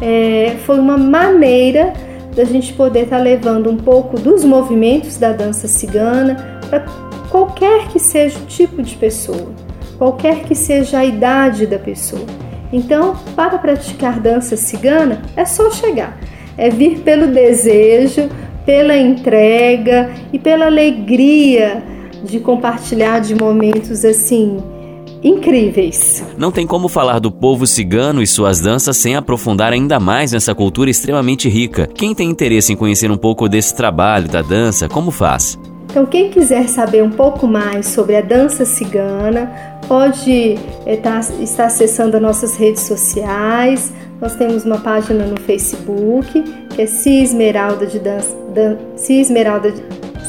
é, 0.00 0.56
foi 0.64 0.78
uma 0.78 0.96
maneira 0.96 1.92
da 2.34 2.44
gente 2.44 2.72
poder 2.72 3.04
estar 3.04 3.18
tá 3.18 3.22
levando 3.22 3.68
um 3.68 3.76
pouco 3.76 4.18
dos 4.18 4.42
movimentos 4.42 5.18
da 5.18 5.32
dança 5.32 5.68
cigana 5.68 6.60
para 6.70 6.86
qualquer 7.30 7.88
que 7.88 7.98
seja 7.98 8.38
o 8.38 8.46
tipo 8.46 8.82
de 8.82 8.96
pessoa, 8.96 9.52
qualquer 9.98 10.44
que 10.44 10.54
seja 10.54 10.98
a 10.98 11.04
idade 11.04 11.66
da 11.66 11.78
pessoa. 11.78 12.24
Então, 12.72 13.16
para 13.34 13.58
praticar 13.58 14.18
dança 14.18 14.56
cigana, 14.56 15.22
é 15.36 15.44
só 15.44 15.70
chegar, 15.70 16.18
é 16.56 16.70
vir 16.70 17.00
pelo 17.00 17.26
desejo, 17.26 18.30
pela 18.68 18.98
entrega 18.98 20.10
e 20.30 20.38
pela 20.38 20.66
alegria 20.66 21.82
de 22.22 22.38
compartilhar 22.38 23.18
de 23.18 23.34
momentos 23.34 24.04
assim 24.04 24.58
incríveis. 25.24 26.22
Não 26.36 26.52
tem 26.52 26.66
como 26.66 26.86
falar 26.86 27.18
do 27.18 27.32
povo 27.32 27.66
cigano 27.66 28.20
e 28.20 28.26
suas 28.26 28.60
danças 28.60 28.98
sem 28.98 29.16
aprofundar 29.16 29.72
ainda 29.72 29.98
mais 29.98 30.32
nessa 30.32 30.54
cultura 30.54 30.90
extremamente 30.90 31.48
rica. 31.48 31.86
Quem 31.86 32.14
tem 32.14 32.28
interesse 32.28 32.70
em 32.70 32.76
conhecer 32.76 33.10
um 33.10 33.16
pouco 33.16 33.48
desse 33.48 33.74
trabalho 33.74 34.28
da 34.28 34.42
dança, 34.42 34.86
como 34.86 35.10
faz? 35.10 35.58
Então, 35.90 36.04
quem 36.04 36.28
quiser 36.28 36.68
saber 36.68 37.02
um 37.02 37.10
pouco 37.10 37.46
mais 37.46 37.86
sobre 37.86 38.16
a 38.16 38.20
dança 38.20 38.66
cigana, 38.66 39.50
pode 39.88 40.58
estar, 40.86 41.20
eh, 41.20 41.42
estar 41.42 41.64
acessando 41.64 42.16
as 42.16 42.22
nossas 42.22 42.56
redes 42.58 42.82
sociais. 42.82 43.90
Nós 44.20 44.34
temos 44.34 44.64
uma 44.64 44.78
página 44.78 45.24
no 45.24 45.38
Facebook, 45.40 46.42
que 46.74 46.82
é 46.82 46.86
Cia 46.86 47.22
Esmeralda 47.22 47.86
de 47.86 48.00
Dança, 48.00 48.36
Dan, 48.52 48.76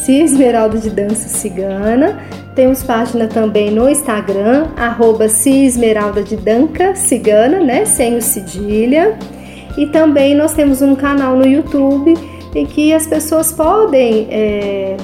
Esmeralda 0.07 0.77
de 0.77 0.89
Dança 0.91 1.27
Cigana. 1.27 2.19
Temos 2.53 2.83
página 2.83 3.27
também 3.27 3.71
no 3.71 3.89
Instagram, 3.89 4.67
arroba 4.77 5.27
Cia 5.27 5.65
Esmeralda 5.65 6.21
de 6.21 6.35
Danca 6.35 6.93
Cigana, 6.95 7.59
né? 7.59 7.85
Sem 7.85 8.15
o 8.15 8.21
cedilha. 8.21 9.17
E 9.75 9.87
também 9.87 10.35
nós 10.35 10.53
temos 10.53 10.81
um 10.81 10.95
canal 10.95 11.35
no 11.35 11.47
YouTube 11.47 12.13
em 12.53 12.65
que 12.65 12.93
as 12.93 13.07
pessoas 13.07 13.51
podem 13.51 14.27
é, 14.29 14.97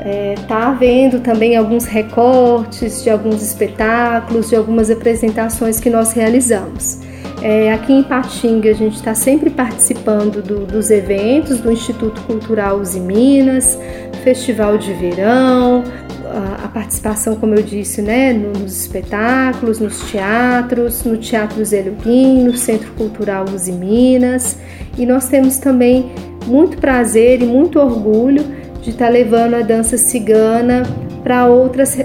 é, 0.00 0.34
tá 0.46 0.70
vendo 0.72 1.20
também 1.20 1.56
alguns 1.56 1.84
recortes 1.84 3.02
de 3.02 3.10
alguns 3.10 3.42
espetáculos, 3.42 4.48
de 4.48 4.56
algumas 4.56 4.90
apresentações 4.90 5.80
que 5.80 5.90
nós 5.90 6.12
realizamos. 6.12 7.05
É, 7.42 7.72
aqui 7.72 7.92
em 7.92 8.02
Patinga 8.02 8.70
a 8.70 8.74
gente 8.74 8.96
está 8.96 9.14
sempre 9.14 9.50
participando 9.50 10.42
do, 10.42 10.66
dos 10.66 10.90
eventos 10.90 11.60
do 11.60 11.70
Instituto 11.70 12.20
Cultural 12.22 12.78
Uzi 12.78 12.98
Minas, 12.98 13.78
Festival 14.24 14.78
de 14.78 14.92
Verão, 14.94 15.84
a, 16.24 16.64
a, 16.64 16.68
participação, 16.68 17.36
como 17.36 17.54
eu 17.54 17.62
disse, 17.62 18.02
né, 18.02 18.32
nos 18.32 18.80
espetáculos, 18.80 19.78
nos 19.78 20.10
teatros, 20.10 21.04
no 21.04 21.16
Teatro 21.16 21.64
Zé 21.64 21.84
no 21.84 22.56
Centro 22.56 22.92
Cultural 22.92 23.44
Uzi 23.54 23.72
Minas. 23.72 24.58
E 24.96 25.04
nós 25.04 25.28
temos 25.28 25.58
também 25.58 26.10
muito 26.46 26.78
prazer 26.78 27.42
e 27.42 27.46
muito 27.46 27.78
orgulho 27.78 28.44
de 28.82 28.90
estar 28.90 29.06
tá 29.06 29.10
levando 29.10 29.54
a 29.54 29.60
dança 29.60 29.96
cigana 29.96 30.82
para 31.22 31.46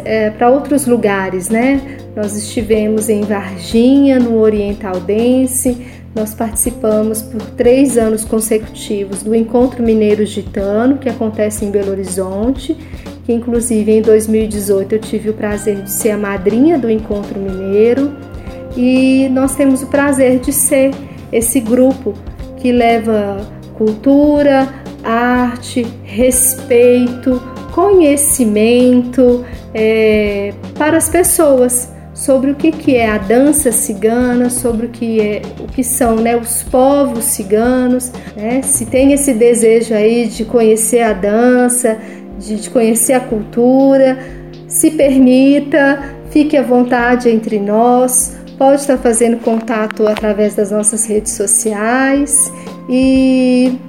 é, 0.04 0.48
outros 0.48 0.86
lugares, 0.86 1.50
né? 1.50 2.01
Nós 2.16 2.36
estivemos 2.36 3.10
em 3.10 3.22
Varginha, 3.22 4.20
no 4.20 4.40
Oriental 4.40 5.00
Dance, 5.00 5.78
nós 6.14 6.34
participamos 6.34 7.22
por 7.22 7.42
três 7.52 7.98
anos 7.98 8.26
consecutivos 8.26 9.24
do 9.24 9.34
Encontro 9.34 9.82
Mineiro 9.82 10.26
Gitano, 10.26 10.98
que 10.98 11.08
acontece 11.08 11.64
em 11.64 11.72
Belo 11.72 11.92
Horizonte, 11.92 12.76
que 13.24 13.32
inclusive 13.32 13.92
em 13.94 14.02
2018 14.02 14.96
eu 14.96 15.00
tive 15.00 15.30
o 15.30 15.34
prazer 15.34 15.84
de 15.84 15.92
ser 15.92 16.12
a 16.12 16.18
madrinha 16.18 16.78
do 16.78 16.90
Encontro 16.90 17.40
Mineiro, 17.40 18.14
e 18.76 19.30
nós 19.32 19.56
temos 19.56 19.82
o 19.84 19.88
prazer 19.88 20.40
de 20.40 20.52
ser 20.52 20.92
esse 21.32 21.62
grupo 21.62 22.14
que 22.58 22.74
leva 22.74 23.38
cultura, 23.78 24.68
arte, 25.02 25.88
respeito, 26.04 27.42
conhecimento 27.72 29.46
é, 29.74 30.54
para 30.78 30.98
as 30.98 31.08
pessoas 31.08 31.90
sobre 32.22 32.52
o 32.52 32.56
que, 32.56 32.72
que 32.72 32.96
é 32.96 33.10
a 33.10 33.18
dança 33.18 33.72
cigana, 33.72 34.48
sobre 34.48 34.86
o 34.86 34.90
que, 34.90 35.20
é, 35.20 35.42
o 35.60 35.66
que 35.66 35.84
são 35.84 36.18
né, 36.18 36.38
os 36.38 36.62
povos 36.62 37.24
ciganos. 37.26 38.12
Né? 38.36 38.62
Se 38.62 38.86
tem 38.86 39.12
esse 39.12 39.34
desejo 39.34 39.96
aí 39.96 40.28
de 40.28 40.46
conhecer 40.46 41.02
a 41.02 41.14
dança, 41.14 41.98
de, 42.38 42.58
de 42.58 42.70
conhecer 42.70 43.14
a 43.14 43.20
cultura, 43.20 44.20
se 44.68 44.92
permita, 44.92 46.16
fique 46.30 46.56
à 46.56 46.62
vontade 46.62 47.28
entre 47.28 47.60
nós. 47.60 48.38
Pode 48.56 48.82
estar 48.82 49.00
fazendo 49.00 49.38
contato 49.38 50.08
através 50.08 50.54
das 50.54 50.70
nossas 50.70 51.08
redes 51.08 51.32
sociais 51.32 52.54
e 52.88 53.80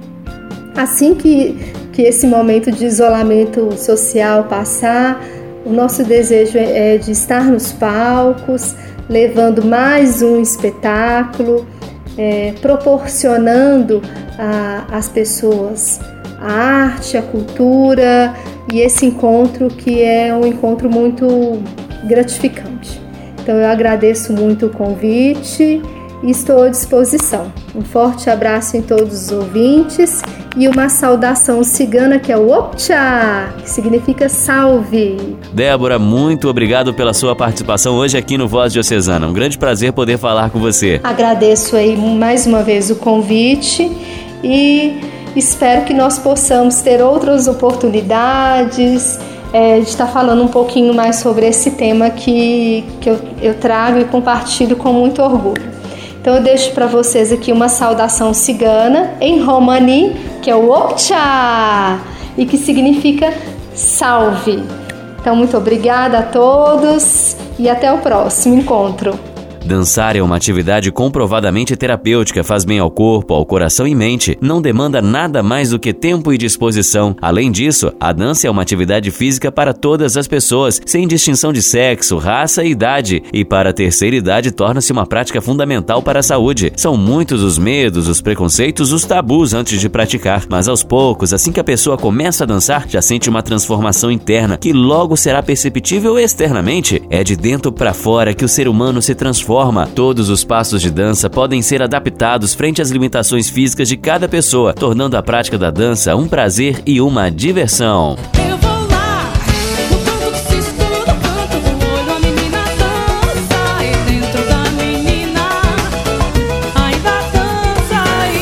assim 0.75 1.13
que, 1.13 1.55
que 1.91 2.01
esse 2.01 2.25
momento 2.25 2.71
de 2.71 2.83
isolamento 2.83 3.77
social 3.77 4.45
passar, 4.45 5.23
o 5.65 5.71
nosso 5.71 6.03
desejo 6.03 6.57
é, 6.57 6.95
é 6.95 6.97
de 6.97 7.11
estar 7.11 7.45
nos 7.45 7.71
palcos, 7.71 8.75
levando 9.09 9.63
mais 9.63 10.21
um 10.21 10.41
espetáculo, 10.41 11.65
é, 12.17 12.53
proporcionando 12.61 14.01
às 14.91 15.09
pessoas 15.09 15.99
a 16.39 16.51
arte, 16.51 17.17
a 17.17 17.21
cultura 17.21 18.33
e 18.71 18.81
esse 18.81 19.05
encontro 19.05 19.67
que 19.67 20.01
é 20.01 20.33
um 20.33 20.45
encontro 20.45 20.89
muito 20.89 21.61
gratificante. 22.05 23.01
Então 23.41 23.55
eu 23.55 23.67
agradeço 23.67 24.33
muito 24.33 24.67
o 24.67 24.69
convite 24.69 25.81
e 26.23 26.31
estou 26.31 26.63
à 26.63 26.69
disposição. 26.69 27.51
Um 27.75 27.81
forte 27.81 28.29
abraço 28.29 28.77
em 28.77 28.81
todos 28.81 29.25
os 29.25 29.31
ouvintes 29.31 30.21
e 30.55 30.67
uma 30.67 30.89
saudação 30.89 31.63
cigana 31.63 32.19
que 32.19 32.31
é 32.31 32.37
o 32.37 32.51
Opcha, 32.51 33.53
que 33.61 33.69
significa 33.69 34.29
salve. 34.29 35.37
Débora, 35.51 35.97
muito 35.97 36.47
obrigado 36.47 36.93
pela 36.93 37.13
sua 37.13 37.35
participação 37.35 37.95
hoje 37.95 38.17
aqui 38.17 38.37
no 38.37 38.47
Voz 38.47 38.71
Diocesana. 38.71 39.27
Um 39.27 39.33
grande 39.33 39.57
prazer 39.57 39.93
poder 39.93 40.17
falar 40.17 40.49
com 40.49 40.59
você. 40.59 40.99
Agradeço 41.03 41.75
aí 41.75 41.97
mais 41.97 42.45
uma 42.45 42.61
vez 42.61 42.89
o 42.89 42.95
convite 42.95 43.91
e 44.43 44.99
espero 45.35 45.85
que 45.85 45.93
nós 45.93 46.19
possamos 46.19 46.81
ter 46.81 47.01
outras 47.01 47.47
oportunidades 47.47 49.19
é, 49.51 49.79
de 49.79 49.87
estar 49.87 50.07
falando 50.07 50.43
um 50.43 50.47
pouquinho 50.47 50.93
mais 50.93 51.17
sobre 51.17 51.47
esse 51.47 51.71
tema 51.71 52.09
que, 52.09 52.83
que 52.99 53.09
eu, 53.09 53.19
eu 53.41 53.53
trago 53.55 53.99
e 53.99 54.05
compartilho 54.05 54.75
com 54.75 54.91
muito 54.91 55.21
orgulho. 55.21 55.82
Então 56.23 56.37
eu 56.37 56.41
deixo 56.41 56.71
para 56.71 56.87
vocês 56.87 57.33
aqui 57.33 57.51
uma 57.51 57.67
saudação 57.67 58.33
cigana 58.33 59.13
em 59.19 59.41
romani, 59.41 60.15
que 60.41 60.49
é 60.49 60.55
o 60.55 60.71
Opcha, 60.71 61.99
e 62.37 62.45
que 62.45 62.57
significa 62.57 63.33
salve. 63.75 64.63
Então 65.19 65.35
muito 65.35 65.57
obrigada 65.57 66.19
a 66.19 66.23
todos 66.23 67.35
e 67.59 67.69
até 67.69 67.91
o 67.91 67.97
próximo 67.97 68.55
encontro. 68.55 69.32
Dançar 69.65 70.17
é 70.17 70.21
uma 70.21 70.35
atividade 70.35 70.91
comprovadamente 70.91 71.75
terapêutica, 71.77 72.43
faz 72.43 72.65
bem 72.65 72.79
ao 72.79 72.91
corpo, 72.91 73.33
ao 73.33 73.45
coração 73.45 73.87
e 73.87 73.95
mente, 73.95 74.37
não 74.41 74.61
demanda 74.61 75.01
nada 75.01 75.41
mais 75.41 75.69
do 75.69 75.79
que 75.79 75.93
tempo 75.93 76.33
e 76.33 76.37
disposição. 76.37 77.15
Além 77.21 77.49
disso, 77.49 77.93
a 77.97 78.11
dança 78.11 78.45
é 78.45 78.51
uma 78.51 78.61
atividade 78.61 79.09
física 79.09 79.49
para 79.53 79.73
todas 79.73 80.17
as 80.17 80.27
pessoas, 80.27 80.81
sem 80.85 81.07
distinção 81.07 81.53
de 81.53 81.61
sexo, 81.61 82.17
raça 82.17 82.61
e 82.65 82.71
idade, 82.71 83.23
e 83.31 83.45
para 83.45 83.69
a 83.69 83.73
terceira 83.73 84.17
idade 84.17 84.51
torna-se 84.51 84.91
uma 84.91 85.05
prática 85.05 85.41
fundamental 85.41 86.01
para 86.01 86.19
a 86.19 86.23
saúde. 86.23 86.73
São 86.75 86.97
muitos 86.97 87.41
os 87.41 87.57
medos, 87.57 88.09
os 88.09 88.19
preconceitos, 88.19 88.91
os 88.91 89.05
tabus 89.05 89.53
antes 89.53 89.79
de 89.79 89.87
praticar, 89.87 90.43
mas 90.49 90.67
aos 90.67 90.83
poucos, 90.83 91.33
assim 91.33 91.53
que 91.53 91.59
a 91.59 91.63
pessoa 91.63 91.97
começa 91.97 92.43
a 92.43 92.47
dançar, 92.47 92.85
já 92.89 93.01
sente 93.01 93.29
uma 93.29 93.41
transformação 93.41 94.11
interna 94.11 94.57
que 94.57 94.73
logo 94.73 95.15
será 95.15 95.41
perceptível 95.41 96.19
externamente. 96.19 97.01
É 97.09 97.23
de 97.23 97.37
dentro 97.37 97.71
para 97.71 97.93
fora 97.93 98.33
que 98.33 98.43
o 98.43 98.49
ser 98.49 98.67
humano 98.67 99.01
se 99.01 99.15
transforma 99.15 99.52
forma, 99.53 99.85
todos 99.85 100.29
os 100.31 100.43
passos 100.43 100.81
de 100.81 100.89
dança 100.89 101.29
podem 101.29 101.61
ser 101.61 101.83
adaptados 101.83 102.55
frente 102.55 102.81
às 102.81 102.89
limitações 102.89 103.51
físicas 103.51 103.87
de 103.87 103.95
cada 103.95 104.27
pessoa, 104.27 104.73
tornando 104.73 105.15
a 105.15 105.21
prática 105.21 105.59
da 105.59 105.69
dança 105.69 106.15
um 106.15 106.27
prazer 106.27 106.81
e 106.87 106.99
uma 106.99 107.29
diversão. 107.29 108.17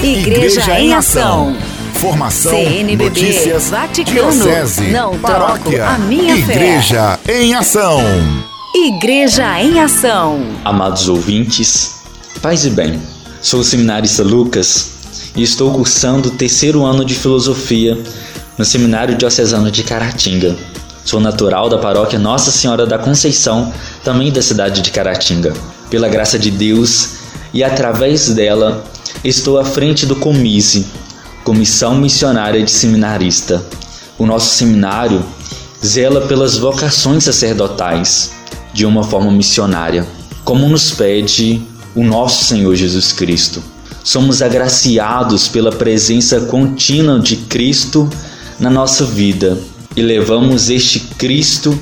Igreja 0.01 0.79
em 0.79 0.93
Ação. 0.93 1.57
Formação, 1.95 2.53
CNBB, 2.53 3.03
notícias, 3.03 3.69
Vaticano, 3.69 4.31
diocese, 4.31 4.91
não 4.91 5.19
paróquia, 5.19 5.87
a 5.87 5.97
minha 5.97 6.37
Igreja 6.37 7.19
fé. 7.21 7.41
em 7.41 7.53
Ação. 7.53 7.99
Igreja 8.73 9.61
em 9.61 9.81
Ação. 9.81 10.39
Amados 10.63 11.09
ouvintes, 11.09 11.97
paz 12.41 12.63
e 12.63 12.69
bem. 12.69 13.01
Sou 13.41 13.59
o 13.59 13.63
seminarista 13.65 14.23
Lucas 14.23 14.93
e 15.35 15.43
estou 15.43 15.73
cursando 15.73 16.29
o 16.29 16.31
terceiro 16.31 16.85
ano 16.85 17.03
de 17.03 17.13
filosofia 17.13 18.01
no 18.57 18.63
Seminário 18.63 19.17
Diocesano 19.17 19.69
de 19.69 19.83
Caratinga. 19.83 20.55
Sou 21.03 21.19
natural 21.19 21.67
da 21.67 21.77
paróquia 21.77 22.17
Nossa 22.17 22.49
Senhora 22.49 22.85
da 22.85 22.97
Conceição, 22.97 23.73
também 24.05 24.31
da 24.31 24.41
cidade 24.41 24.81
de 24.81 24.89
Caratinga. 24.89 25.53
Pela 25.89 26.07
graça 26.07 26.39
de 26.39 26.49
Deus 26.49 27.15
e 27.53 27.65
através 27.65 28.29
dela, 28.29 28.85
estou 29.21 29.59
à 29.59 29.65
frente 29.65 30.05
do 30.05 30.15
Comise, 30.15 30.87
Comissão 31.43 31.95
Missionária 31.95 32.63
de 32.63 32.71
Seminarista. 32.71 33.61
O 34.17 34.25
nosso 34.25 34.55
seminário 34.55 35.21
zela 35.85 36.21
pelas 36.21 36.57
vocações 36.57 37.25
sacerdotais 37.25 38.39
de 38.73 38.85
uma 38.85 39.03
forma 39.03 39.31
missionária, 39.31 40.05
como 40.43 40.67
nos 40.67 40.91
pede 40.91 41.61
o 41.95 42.03
nosso 42.03 42.45
Senhor 42.45 42.75
Jesus 42.75 43.11
Cristo. 43.11 43.61
Somos 44.03 44.41
agraciados 44.41 45.47
pela 45.47 45.71
presença 45.71 46.41
contínua 46.41 47.19
de 47.19 47.37
Cristo 47.37 48.09
na 48.59 48.69
nossa 48.69 49.05
vida 49.05 49.57
e 49.95 50.01
levamos 50.01 50.69
este 50.69 50.99
Cristo 50.99 51.77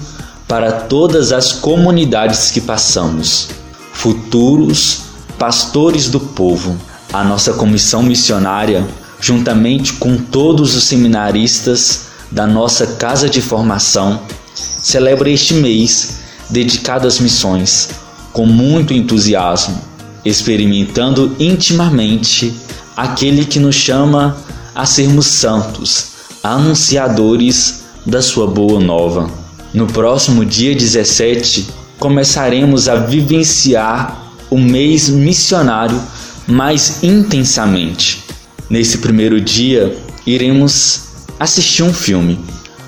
para 0.48 0.72
todas 0.72 1.32
as 1.32 1.54
comunidades 1.54 2.52
que 2.52 2.60
passamos. 2.60 3.50
Futuros 3.94 5.02
pastores 5.38 6.10
do 6.10 6.20
povo, 6.20 6.78
a 7.14 7.24
nossa 7.24 7.54
comissão 7.54 8.04
missionária, 8.04 8.86
juntamente 9.22 9.94
com 9.94 10.18
todos 10.18 10.76
os 10.76 10.84
seminaristas 10.84 12.08
da 12.32 12.46
nossa 12.46 12.86
casa 12.86 13.30
de 13.30 13.42
formação, 13.42 14.22
celebra 14.54 15.30
este 15.30 15.54
mês 15.54 16.19
dedicado 16.50 17.08
às 17.08 17.20
missões, 17.20 17.90
com 18.34 18.46
muito 18.46 18.94
entusiasmo, 18.94 19.82
experimentando 20.26 21.36
intimamente 21.40 22.54
aquele 22.96 23.46
que 23.46 23.60
nos 23.60 23.76
chama 23.76 24.38
a 24.74 24.86
sermos 24.86 25.28
santos, 25.28 26.08
anunciadores 26.44 27.84
da 28.06 28.22
sua 28.22 28.48
boa 28.48 28.80
nova. 28.80 29.30
No 29.74 29.86
próximo 29.88 30.44
dia 30.44 30.76
17, 30.76 31.68
começaremos 32.00 32.90
a 32.90 32.96
vivenciar 32.96 34.34
o 34.50 34.58
mês 34.58 35.10
missionário 35.10 36.02
mais 36.48 37.04
intensamente. 37.04 38.24
Nesse 38.70 38.98
primeiro 38.98 39.40
dia, 39.40 39.96
iremos 40.26 41.02
assistir 41.40 41.84
um 41.84 41.94
filme 41.94 42.40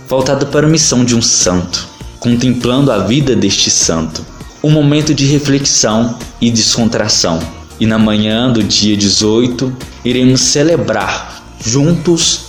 voltado 0.07 0.47
para 0.47 0.65
a 0.65 0.69
missão 0.69 1.05
de 1.05 1.15
um 1.15 1.21
santo 1.21 1.90
contemplando 2.21 2.91
a 2.91 2.99
vida 2.99 3.35
deste 3.35 3.71
santo. 3.71 4.23
Um 4.63 4.69
momento 4.69 5.13
de 5.13 5.25
reflexão 5.25 6.17
e 6.39 6.51
descontração. 6.51 7.39
E 7.79 7.85
na 7.87 7.97
manhã 7.97 8.49
do 8.49 8.63
dia 8.63 8.95
18, 8.95 9.75
iremos 10.05 10.39
celebrar 10.41 11.43
juntos 11.65 12.41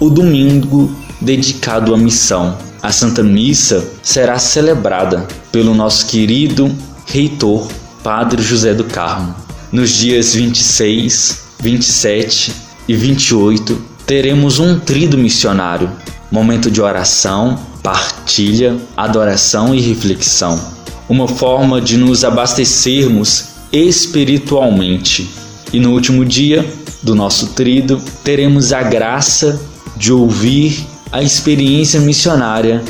o 0.00 0.10
domingo 0.10 0.94
dedicado 1.20 1.94
à 1.94 1.96
missão. 1.96 2.58
A 2.82 2.90
Santa 2.90 3.22
Missa 3.22 3.88
será 4.02 4.36
celebrada 4.38 5.28
pelo 5.52 5.74
nosso 5.74 6.06
querido 6.06 6.74
reitor, 7.06 7.68
Padre 8.02 8.42
José 8.42 8.74
do 8.74 8.84
Carmo. 8.84 9.32
Nos 9.70 9.90
dias 9.90 10.34
26, 10.34 11.42
27 11.60 12.52
e 12.88 12.96
28, 12.96 13.80
teremos 14.04 14.58
um 14.58 14.80
trido 14.80 15.16
missionário, 15.16 15.88
momento 16.32 16.68
de 16.68 16.80
oração 16.80 17.69
partilha, 17.82 18.76
adoração 18.96 19.74
e 19.74 19.80
reflexão. 19.80 20.58
Uma 21.08 21.26
forma 21.26 21.80
de 21.80 21.96
nos 21.96 22.24
abastecermos 22.24 23.46
espiritualmente. 23.72 25.28
E 25.72 25.80
no 25.80 25.92
último 25.92 26.24
dia 26.24 26.68
do 27.02 27.14
nosso 27.14 27.48
trido, 27.48 28.00
teremos 28.22 28.72
a 28.72 28.82
graça 28.82 29.60
de 29.96 30.12
ouvir 30.12 30.86
a 31.10 31.22
experiência 31.22 32.00
missionária 32.00 32.82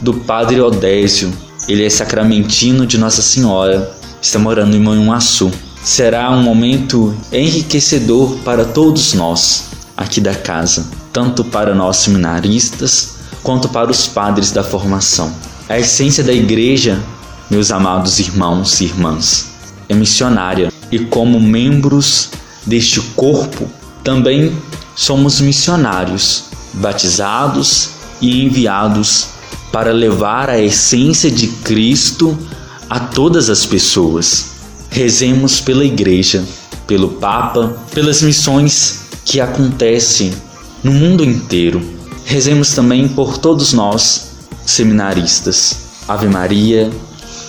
do 0.00 0.14
Padre 0.14 0.60
Odésio. 0.60 1.32
Ele 1.68 1.84
é 1.84 1.90
sacramentino 1.90 2.86
de 2.86 2.98
Nossa 2.98 3.22
Senhora, 3.22 3.92
está 4.20 4.38
morando 4.38 4.76
em 4.76 4.80
Manhuaçu. 4.80 5.50
Será 5.82 6.30
um 6.30 6.42
momento 6.42 7.14
enriquecedor 7.32 8.38
para 8.44 8.64
todos 8.64 9.14
nós 9.14 9.66
aqui 9.96 10.20
da 10.20 10.34
casa 10.34 10.86
tanto 11.16 11.42
para 11.42 11.74
nós 11.74 11.96
seminaristas 11.96 13.15
quanto 13.46 13.68
para 13.68 13.92
os 13.92 14.08
padres 14.08 14.50
da 14.50 14.64
formação. 14.64 15.32
A 15.68 15.78
essência 15.78 16.24
da 16.24 16.32
igreja, 16.32 17.00
meus 17.48 17.70
amados 17.70 18.18
irmãos 18.18 18.80
e 18.80 18.86
irmãs, 18.86 19.52
é 19.88 19.94
missionária 19.94 20.72
e 20.90 20.98
como 20.98 21.40
membros 21.40 22.30
deste 22.66 23.00
corpo 23.14 23.70
também 24.02 24.52
somos 24.96 25.40
missionários, 25.40 26.46
batizados 26.72 27.90
e 28.20 28.44
enviados 28.44 29.28
para 29.70 29.92
levar 29.92 30.50
a 30.50 30.58
essência 30.58 31.30
de 31.30 31.46
Cristo 31.46 32.36
a 32.90 32.98
todas 32.98 33.48
as 33.48 33.64
pessoas. 33.64 34.56
Rezemos 34.90 35.60
pela 35.60 35.84
Igreja, 35.84 36.44
pelo 36.84 37.10
Papa, 37.10 37.76
pelas 37.94 38.22
missões 38.22 39.02
que 39.24 39.40
acontecem 39.40 40.32
no 40.82 40.90
mundo 40.90 41.24
inteiro. 41.24 41.95
Rezemos 42.28 42.74
também 42.74 43.06
por 43.06 43.38
todos 43.38 43.72
nós, 43.72 44.32
seminaristas. 44.66 45.76
Ave 46.08 46.26
Maria, 46.26 46.90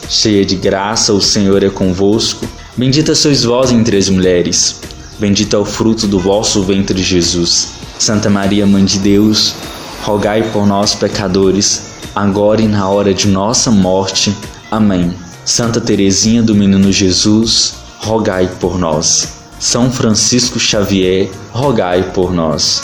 cheia 0.08 0.46
de 0.46 0.56
graça, 0.56 1.12
o 1.14 1.20
Senhor 1.20 1.64
é 1.64 1.70
convosco. 1.70 2.48
Bendita 2.78 3.16
sois 3.16 3.44
vós 3.44 3.72
entre 3.72 3.98
as 3.98 4.08
mulheres. 4.08 4.80
Bendito 5.18 5.56
é 5.56 5.60
o 5.60 5.66
fruto 5.66 6.06
do 6.06 6.20
vosso 6.20 6.62
ventre, 6.62 7.02
Jesus. 7.02 7.70
Santa 7.98 8.30
Maria, 8.30 8.68
Mãe 8.68 8.86
de 8.86 9.00
Deus, 9.00 9.56
rogai 10.04 10.44
por 10.52 10.68
nós, 10.68 10.94
pecadores, 10.94 11.82
agora 12.16 12.62
e 12.62 12.68
na 12.68 12.88
hora 12.88 13.16
de 13.16 13.28
nossa 13.28 13.72
morte. 13.72 14.32
Amém. 14.70 15.12
Santa 15.44 15.82
Teresinha 15.82 16.44
do 16.44 16.54
Menino 16.54 16.92
Jesus, 16.92 17.74
rogai 17.98 18.48
por 18.60 18.78
nós. 18.78 19.30
São 19.60 19.92
Francisco 19.92 20.60
Xavier, 20.60 21.32
rogai 21.52 22.12
por 22.14 22.32
nós. 22.32 22.84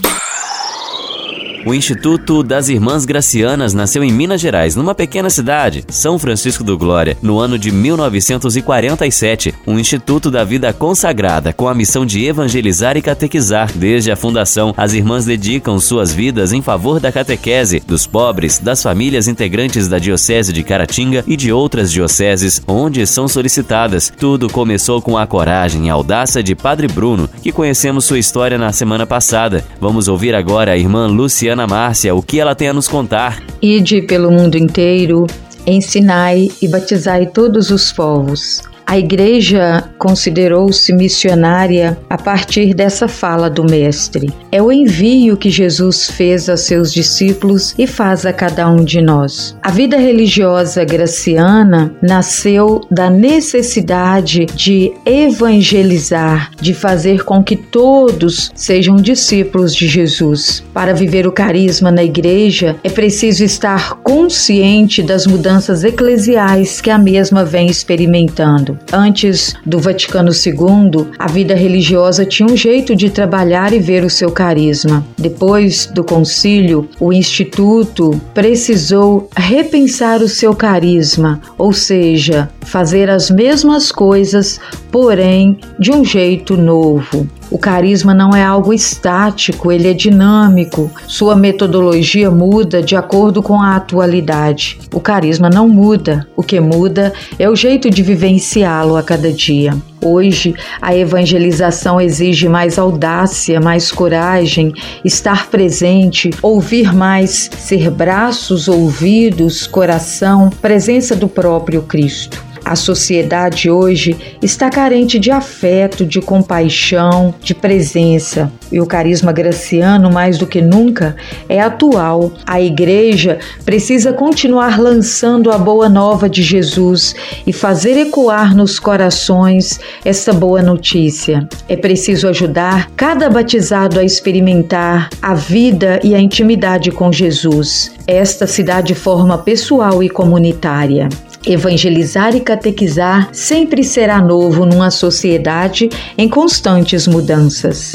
O 1.63 1.75
Instituto 1.75 2.41
das 2.41 2.69
Irmãs 2.69 3.05
Gracianas 3.05 3.71
nasceu 3.71 4.03
em 4.03 4.11
Minas 4.11 4.41
Gerais, 4.41 4.75
numa 4.75 4.95
pequena 4.95 5.29
cidade, 5.29 5.85
São 5.89 6.17
Francisco 6.17 6.63
do 6.63 6.75
Glória, 6.75 7.15
no 7.21 7.37
ano 7.37 7.57
de 7.57 7.71
1947. 7.71 9.53
Um 9.67 9.77
instituto 9.77 10.31
da 10.31 10.43
vida 10.43 10.73
consagrada, 10.73 11.53
com 11.53 11.67
a 11.67 11.75
missão 11.75 12.03
de 12.03 12.25
evangelizar 12.25 12.97
e 12.97 13.01
catequizar. 13.01 13.71
Desde 13.75 14.11
a 14.11 14.15
fundação, 14.15 14.73
as 14.75 14.93
irmãs 14.93 15.25
dedicam 15.25 15.79
suas 15.79 16.11
vidas 16.11 16.51
em 16.51 16.63
favor 16.63 16.99
da 16.99 17.11
catequese, 17.11 17.79
dos 17.85 18.07
pobres, 18.07 18.57
das 18.57 18.81
famílias 18.81 19.27
integrantes 19.27 19.87
da 19.87 19.99
Diocese 19.99 20.51
de 20.51 20.63
Caratinga 20.63 21.23
e 21.27 21.37
de 21.37 21.53
outras 21.53 21.91
dioceses 21.91 22.59
onde 22.67 23.05
são 23.05 23.27
solicitadas. 23.27 24.11
Tudo 24.17 24.49
começou 24.49 24.99
com 24.99 25.15
a 25.15 25.27
coragem 25.27 25.85
e 25.85 25.89
audácia 25.91 26.41
de 26.41 26.55
Padre 26.55 26.87
Bruno, 26.87 27.29
que 27.43 27.51
conhecemos 27.51 28.05
sua 28.05 28.17
história 28.17 28.57
na 28.57 28.71
semana 28.71 29.05
passada. 29.05 29.63
Vamos 29.79 30.07
ouvir 30.07 30.33
agora 30.33 30.71
a 30.71 30.77
irmã 30.77 31.05
Luciana 31.05 31.50
Ana 31.51 31.67
Márcia 31.67 32.15
o 32.15 32.21
que 32.21 32.39
ela 32.39 32.55
tem 32.55 32.69
a 32.69 32.73
nos 32.73 32.87
contar. 32.87 33.41
Ide 33.61 34.01
pelo 34.01 34.31
mundo 34.31 34.57
inteiro, 34.57 35.27
ensinai 35.65 36.49
e 36.61 36.67
batizai 36.67 37.27
todos 37.27 37.69
os 37.69 37.91
povos 37.91 38.70
a 38.91 38.99
igreja 38.99 39.85
considerou-se 39.97 40.91
missionária 40.91 41.97
a 42.09 42.17
partir 42.17 42.73
dessa 42.73 43.07
fala 43.07 43.49
do 43.49 43.63
Mestre. 43.63 44.29
É 44.51 44.61
o 44.61 44.69
envio 44.69 45.37
que 45.37 45.49
Jesus 45.49 46.11
fez 46.11 46.49
a 46.49 46.57
seus 46.57 46.91
discípulos 46.91 47.73
e 47.77 47.87
faz 47.87 48.25
a 48.25 48.33
cada 48.33 48.67
um 48.67 48.83
de 48.83 49.01
nós. 49.01 49.55
A 49.63 49.71
vida 49.71 49.95
religiosa 49.95 50.83
graciana 50.83 51.95
nasceu 52.01 52.81
da 52.91 53.09
necessidade 53.09 54.45
de 54.47 54.91
evangelizar, 55.05 56.51
de 56.59 56.73
fazer 56.73 57.23
com 57.23 57.41
que 57.41 57.55
todos 57.55 58.51
sejam 58.53 58.97
discípulos 58.97 59.73
de 59.73 59.87
Jesus. 59.87 60.65
Para 60.73 60.93
viver 60.93 61.25
o 61.25 61.31
carisma 61.31 61.91
na 61.91 62.03
igreja, 62.03 62.75
é 62.83 62.89
preciso 62.89 63.45
estar 63.45 63.93
consciente 64.03 65.01
das 65.01 65.25
mudanças 65.25 65.85
eclesiais 65.85 66.81
que 66.81 66.89
a 66.89 66.97
mesma 66.97 67.45
vem 67.45 67.67
experimentando. 67.67 68.80
Antes 68.91 69.55
do 69.65 69.79
Vaticano 69.79 70.31
II, 70.31 71.07
a 71.17 71.27
vida 71.27 71.55
religiosa 71.55 72.25
tinha 72.25 72.47
um 72.51 72.57
jeito 72.57 72.95
de 72.95 73.09
trabalhar 73.09 73.73
e 73.73 73.79
ver 73.79 74.03
o 74.03 74.09
seu 74.09 74.31
carisma. 74.31 75.05
Depois 75.17 75.85
do 75.85 76.03
concílio, 76.03 76.89
o 76.99 77.13
Instituto 77.13 78.19
precisou 78.33 79.29
repensar 79.35 80.21
o 80.21 80.27
seu 80.27 80.55
carisma, 80.55 81.41
ou 81.57 81.73
seja, 81.73 82.49
fazer 82.61 83.09
as 83.09 83.29
mesmas 83.29 83.91
coisas, 83.91 84.59
porém 84.91 85.57
de 85.79 85.91
um 85.91 86.03
jeito 86.03 86.55
novo. 86.55 87.27
O 87.51 87.57
carisma 87.57 88.13
não 88.13 88.33
é 88.33 88.41
algo 88.41 88.73
estático, 88.73 89.73
ele 89.73 89.89
é 89.89 89.93
dinâmico. 89.93 90.89
Sua 91.05 91.35
metodologia 91.35 92.31
muda 92.31 92.81
de 92.81 92.95
acordo 92.95 93.43
com 93.43 93.61
a 93.61 93.75
atualidade. 93.75 94.79
O 94.93 95.01
carisma 95.01 95.49
não 95.49 95.67
muda. 95.67 96.25
O 96.37 96.41
que 96.41 96.61
muda 96.61 97.11
é 97.37 97.49
o 97.49 97.55
jeito 97.55 97.89
de 97.89 98.01
vivenciá-lo 98.01 98.95
a 98.95 99.03
cada 99.03 99.33
dia. 99.33 99.75
Hoje, 100.01 100.55
a 100.81 100.95
evangelização 100.95 101.99
exige 101.99 102.47
mais 102.47 102.79
audácia, 102.79 103.59
mais 103.59 103.91
coragem, 103.91 104.73
estar 105.03 105.47
presente, 105.47 106.29
ouvir 106.41 106.93
mais, 106.93 107.51
ser 107.57 107.91
braços, 107.91 108.69
ouvidos, 108.69 109.67
coração, 109.67 110.49
presença 110.61 111.17
do 111.17 111.27
próprio 111.27 111.81
Cristo. 111.81 112.50
A 112.71 112.75
sociedade 112.77 113.69
hoje 113.69 114.15
está 114.41 114.69
carente 114.69 115.19
de 115.19 115.29
afeto, 115.29 116.05
de 116.05 116.21
compaixão, 116.21 117.35
de 117.43 117.53
presença. 117.53 118.49
E 118.71 118.79
o 118.79 118.85
carisma 118.85 119.33
graciano, 119.33 120.09
mais 120.09 120.37
do 120.37 120.47
que 120.47 120.61
nunca, 120.61 121.17
é 121.49 121.59
atual. 121.59 122.31
A 122.47 122.61
igreja 122.61 123.39
precisa 123.65 124.13
continuar 124.13 124.79
lançando 124.79 125.51
a 125.51 125.57
boa 125.57 125.89
nova 125.89 126.29
de 126.29 126.41
Jesus 126.41 127.13
e 127.45 127.51
fazer 127.51 127.97
ecoar 127.97 128.55
nos 128.55 128.79
corações 128.79 129.77
essa 130.05 130.31
boa 130.31 130.61
notícia. 130.61 131.45
É 131.67 131.75
preciso 131.75 132.29
ajudar 132.29 132.89
cada 132.95 133.29
batizado 133.29 133.99
a 133.99 134.03
experimentar 134.05 135.09
a 135.21 135.33
vida 135.33 135.99
e 136.01 136.15
a 136.15 136.19
intimidade 136.21 136.89
com 136.89 137.11
Jesus. 137.11 137.91
Esta 138.07 138.47
cidade 138.47 138.95
forma 138.95 139.37
pessoal 139.37 140.01
e 140.01 140.09
comunitária. 140.09 141.09
Evangelizar 141.45 142.35
e 142.35 142.39
catequizar 142.39 143.29
sempre 143.33 143.83
será 143.83 144.21
novo 144.21 144.65
numa 144.65 144.91
sociedade 144.91 145.89
em 146.17 146.29
constantes 146.29 147.07
mudanças. 147.07 147.93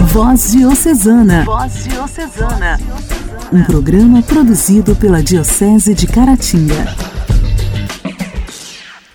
Voz 0.00 0.52
Diocesana. 0.52 1.44
Voz 1.44 1.84
Diocesana. 1.84 2.78
Um 3.52 3.64
programa 3.64 4.22
produzido 4.22 4.94
pela 4.94 5.22
Diocese 5.22 5.92
de 5.92 6.06
Caratinga. 6.06 7.07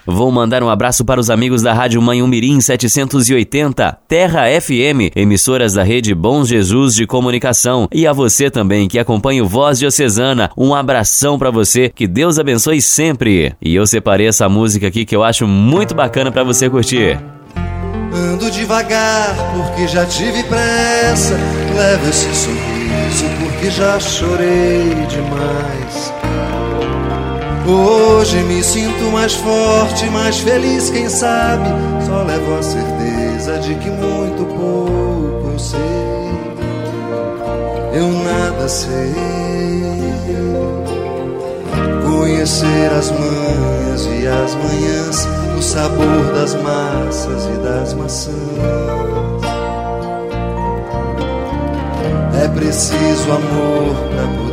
Vou 0.06 0.30
mandar 0.32 0.62
um 0.62 0.70
abraço 0.70 1.06
para 1.06 1.20
os 1.20 1.30
amigos 1.30 1.62
da 1.62 1.74
Rádio 1.74 2.02
Mãe 2.02 2.22
Umirim 2.22 2.60
780, 2.60 4.00
Terra 4.06 4.44
FM, 4.60 5.16
emissoras 5.16 5.74
da 5.74 5.84
rede 5.84 6.13
Bom 6.13 6.44
Jesus 6.44 6.94
de 6.94 7.08
Comunicação. 7.08 7.88
E 7.89 8.06
a 8.06 8.12
você 8.12 8.52
também 8.52 8.89
que 8.89 9.00
acompanha 9.00 9.42
o 9.44 9.48
Voz 9.48 9.80
Diocesana, 9.80 10.52
um 10.58 10.76
abração 10.76 11.39
para 11.39 11.50
você, 11.50 11.88
que 11.88 12.06
Deus 12.06 12.38
abençoe 12.38 12.82
sempre. 12.82 13.56
E 13.62 13.74
eu 13.74 13.88
separei 13.88 14.28
essa 14.28 14.50
música 14.50 14.88
aqui 14.88 15.06
que 15.06 15.16
eu 15.16 15.24
acho 15.24 15.48
muito 15.48 15.96
bacana 15.96 16.32
para 16.32 16.44
você 16.44 16.70
curtir. 16.70 17.18
Ando 18.13 18.52
devagar 18.52 19.36
porque 19.54 19.88
já 19.88 20.06
tive 20.06 20.44
pressa, 20.44 21.36
levo 21.76 22.10
esse 22.10 22.36
sorriso 22.36 23.26
porque 23.39 23.72
já 23.72 24.00
chorei 24.00 24.94
demais. 25.08 26.12
Hoje 27.65 28.38
me 28.43 28.62
sinto 28.62 29.10
mais 29.12 29.34
forte, 29.36 30.10
mais 30.10 30.38
feliz, 30.39 30.89
quem 30.89 31.08
sabe? 31.08 31.69
Só 32.06 32.23
levo 32.23 32.58
a 32.58 32.62
certeza 32.62 33.58
de 33.60 33.76
que 33.76 33.89
muito 33.89 34.45
pouco 34.45 35.49
eu 35.49 35.60
sei. 35.60 35.80
Eu 37.93 38.10
nada 38.10 38.67
sei. 38.67 39.13
Conhecer 42.06 42.91
as 42.97 43.12
manhas 43.12 44.08
e 44.08 44.28
as 44.28 44.56
manhãs, 44.56 45.28
o 45.58 45.62
sabor 45.62 46.34
das 46.34 46.56
massas 46.56 47.45
e 47.45 47.58
das 47.63 47.93
maçãs. 47.93 48.34
É 52.43 52.47
preciso 52.49 53.32
amor 53.32 53.95
pra 54.10 54.28
poder 54.38 54.53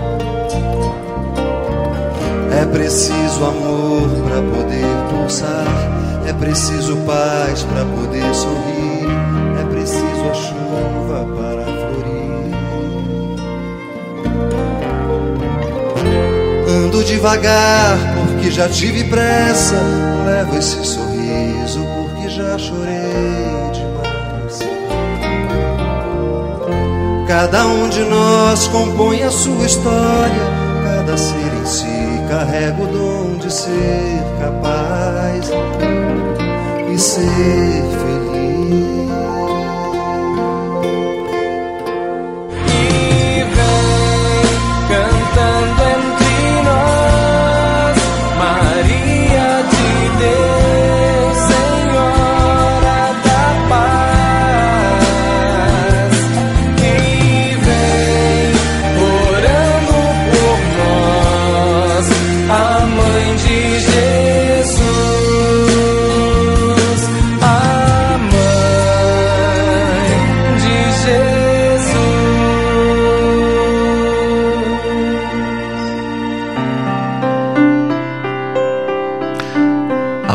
É 2.51 2.65
preciso 2.65 3.45
amor 3.45 4.09
para 4.27 4.41
poder 4.41 4.85
pulsar, 5.09 5.67
é 6.27 6.33
preciso 6.33 6.97
paz 6.97 7.63
para 7.63 7.85
poder 7.85 8.33
sorrir, 8.35 9.07
é 9.59 9.63
preciso 9.71 10.29
a 10.29 10.33
chuva 10.33 11.25
para 11.35 11.71
Ando 16.71 17.03
devagar 17.03 17.97
porque 18.15 18.49
já 18.49 18.69
tive 18.69 19.03
pressa. 19.05 19.75
Levo 20.25 20.57
esse 20.57 20.85
sorriso 20.85 21.85
porque 21.95 22.29
já 22.29 22.57
chorei 22.57 23.71
demais. 23.73 24.59
Cada 27.27 27.65
um 27.65 27.89
de 27.89 28.03
nós 28.03 28.67
compõe 28.67 29.23
a 29.23 29.31
sua 29.31 29.65
história. 29.65 30.61
Cada 30.83 31.17
ser 31.17 31.53
em 31.61 31.65
si 31.65 32.10
carrega 32.31 32.81
o 32.81 32.87
dom 32.87 33.37
de 33.39 33.51
ser 33.51 34.23
capaz 34.39 35.51
e 36.89 36.97
ser 36.97 37.83
feliz. 37.99 38.40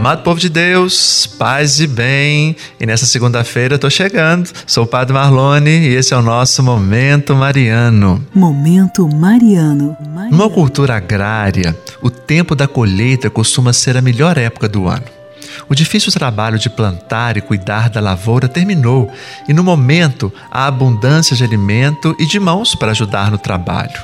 Amado 0.07 0.23
povo 0.23 0.39
de 0.39 0.49
Deus, 0.49 1.27
paz 1.27 1.81
e 1.81 1.87
bem. 1.89 2.55
E 2.79 2.87
nessa 2.87 3.05
segunda-feira 3.05 3.75
eu 3.75 3.79
tô 3.81 3.91
chegando. 3.91 4.49
Sou 4.65 4.85
o 4.85 4.87
Padre 4.87 5.13
Marlone 5.13 5.69
e 5.69 5.97
esse 5.97 6.15
é 6.15 6.17
o 6.17 6.23
nosso 6.23 6.63
Momento 6.63 7.35
Mariano. 7.35 8.25
Momento 8.33 9.09
Mariano. 9.13 9.97
Mariano. 10.09 10.31
Numa 10.31 10.49
cultura 10.49 10.95
agrária, 10.95 11.77
o 12.01 12.09
tempo 12.09 12.55
da 12.55 12.69
colheita 12.69 13.29
costuma 13.29 13.73
ser 13.73 13.97
a 13.97 14.01
melhor 14.01 14.39
época 14.39 14.69
do 14.69 14.87
ano. 14.87 15.07
O 15.69 15.75
difícil 15.75 16.13
trabalho 16.13 16.57
de 16.57 16.71
plantar 16.71 17.37
e 17.37 17.41
cuidar 17.41 17.91
da 17.91 17.99
lavoura 17.99 18.47
terminou 18.47 19.11
e, 19.49 19.53
no 19.53 19.65
momento, 19.65 20.33
há 20.53 20.69
abundância 20.69 21.35
de 21.35 21.43
alimento 21.43 22.15
e 22.17 22.27
de 22.27 22.39
mãos 22.39 22.77
para 22.77 22.93
ajudar 22.93 23.29
no 23.29 23.39
trabalho 23.39 23.99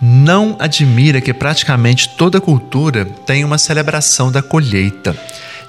não 0.00 0.56
admira 0.58 1.20
que 1.20 1.32
praticamente 1.32 2.10
toda 2.10 2.40
cultura 2.40 3.04
tem 3.04 3.44
uma 3.44 3.58
celebração 3.58 4.30
da 4.30 4.42
colheita. 4.42 5.16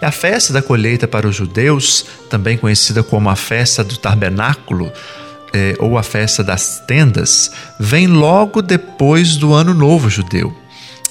E 0.01 0.05
a 0.05 0.11
festa 0.11 0.51
da 0.51 0.61
colheita 0.61 1.07
para 1.07 1.27
os 1.27 1.35
judeus, 1.35 2.05
também 2.29 2.57
conhecida 2.57 3.01
como 3.01 3.29
a 3.29 3.35
festa 3.35 3.83
do 3.83 3.97
tabernáculo, 3.97 4.91
é, 5.53 5.75
ou 5.79 5.97
a 5.97 6.03
festa 6.03 6.43
das 6.43 6.81
tendas, 6.85 7.51
vem 7.79 8.07
logo 8.07 8.61
depois 8.61 9.37
do 9.37 9.53
Ano 9.53 9.73
Novo 9.73 10.09
Judeu. 10.09 10.64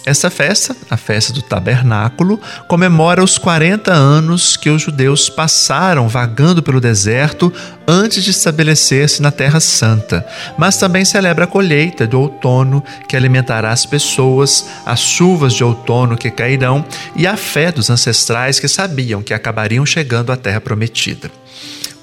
Essa 0.07 0.29
festa, 0.29 0.77
a 0.91 0.99
festa 0.99 1.33
do 1.33 1.41
tabernáculo, 1.41 2.39
comemora 2.69 3.25
os 3.25 3.39
40 3.39 3.91
anos 3.91 4.55
que 4.55 4.69
os 4.69 4.83
judeus 4.83 5.31
passaram 5.31 6.09
vagando 6.09 6.63
pelo 6.63 6.79
deserto 6.79 7.51
antes 7.89 8.23
de 8.23 8.31
estabelecer-se 8.31 9.23
na 9.23 9.31
Terra 9.31 9.61
Santa, 9.61 10.27
mas 10.59 10.77
também 10.77 11.07
celebra 11.07 11.45
a 11.45 11.49
colheita 11.49 12.07
do 12.07 12.21
outono 12.21 12.85
que 13.09 13.17
alimentará 13.17 13.71
as 13.71 13.87
pessoas, 13.87 14.67
as 14.85 15.01
chuvas 15.01 15.55
de 15.55 15.65
outono 15.65 16.19
que 16.19 16.31
cairão 16.31 16.85
e 17.17 17.27
a 17.27 17.37
fé 17.37 17.73
dos 17.73 17.89
ancestrais 17.89 18.61
que 18.61 18.69
sabiam 18.69 19.23
que 19.23 19.33
acabariam 19.33 19.87
chegando 19.87 20.31
à 20.31 20.37
Terra 20.37 20.61
Prometida. 20.61 21.31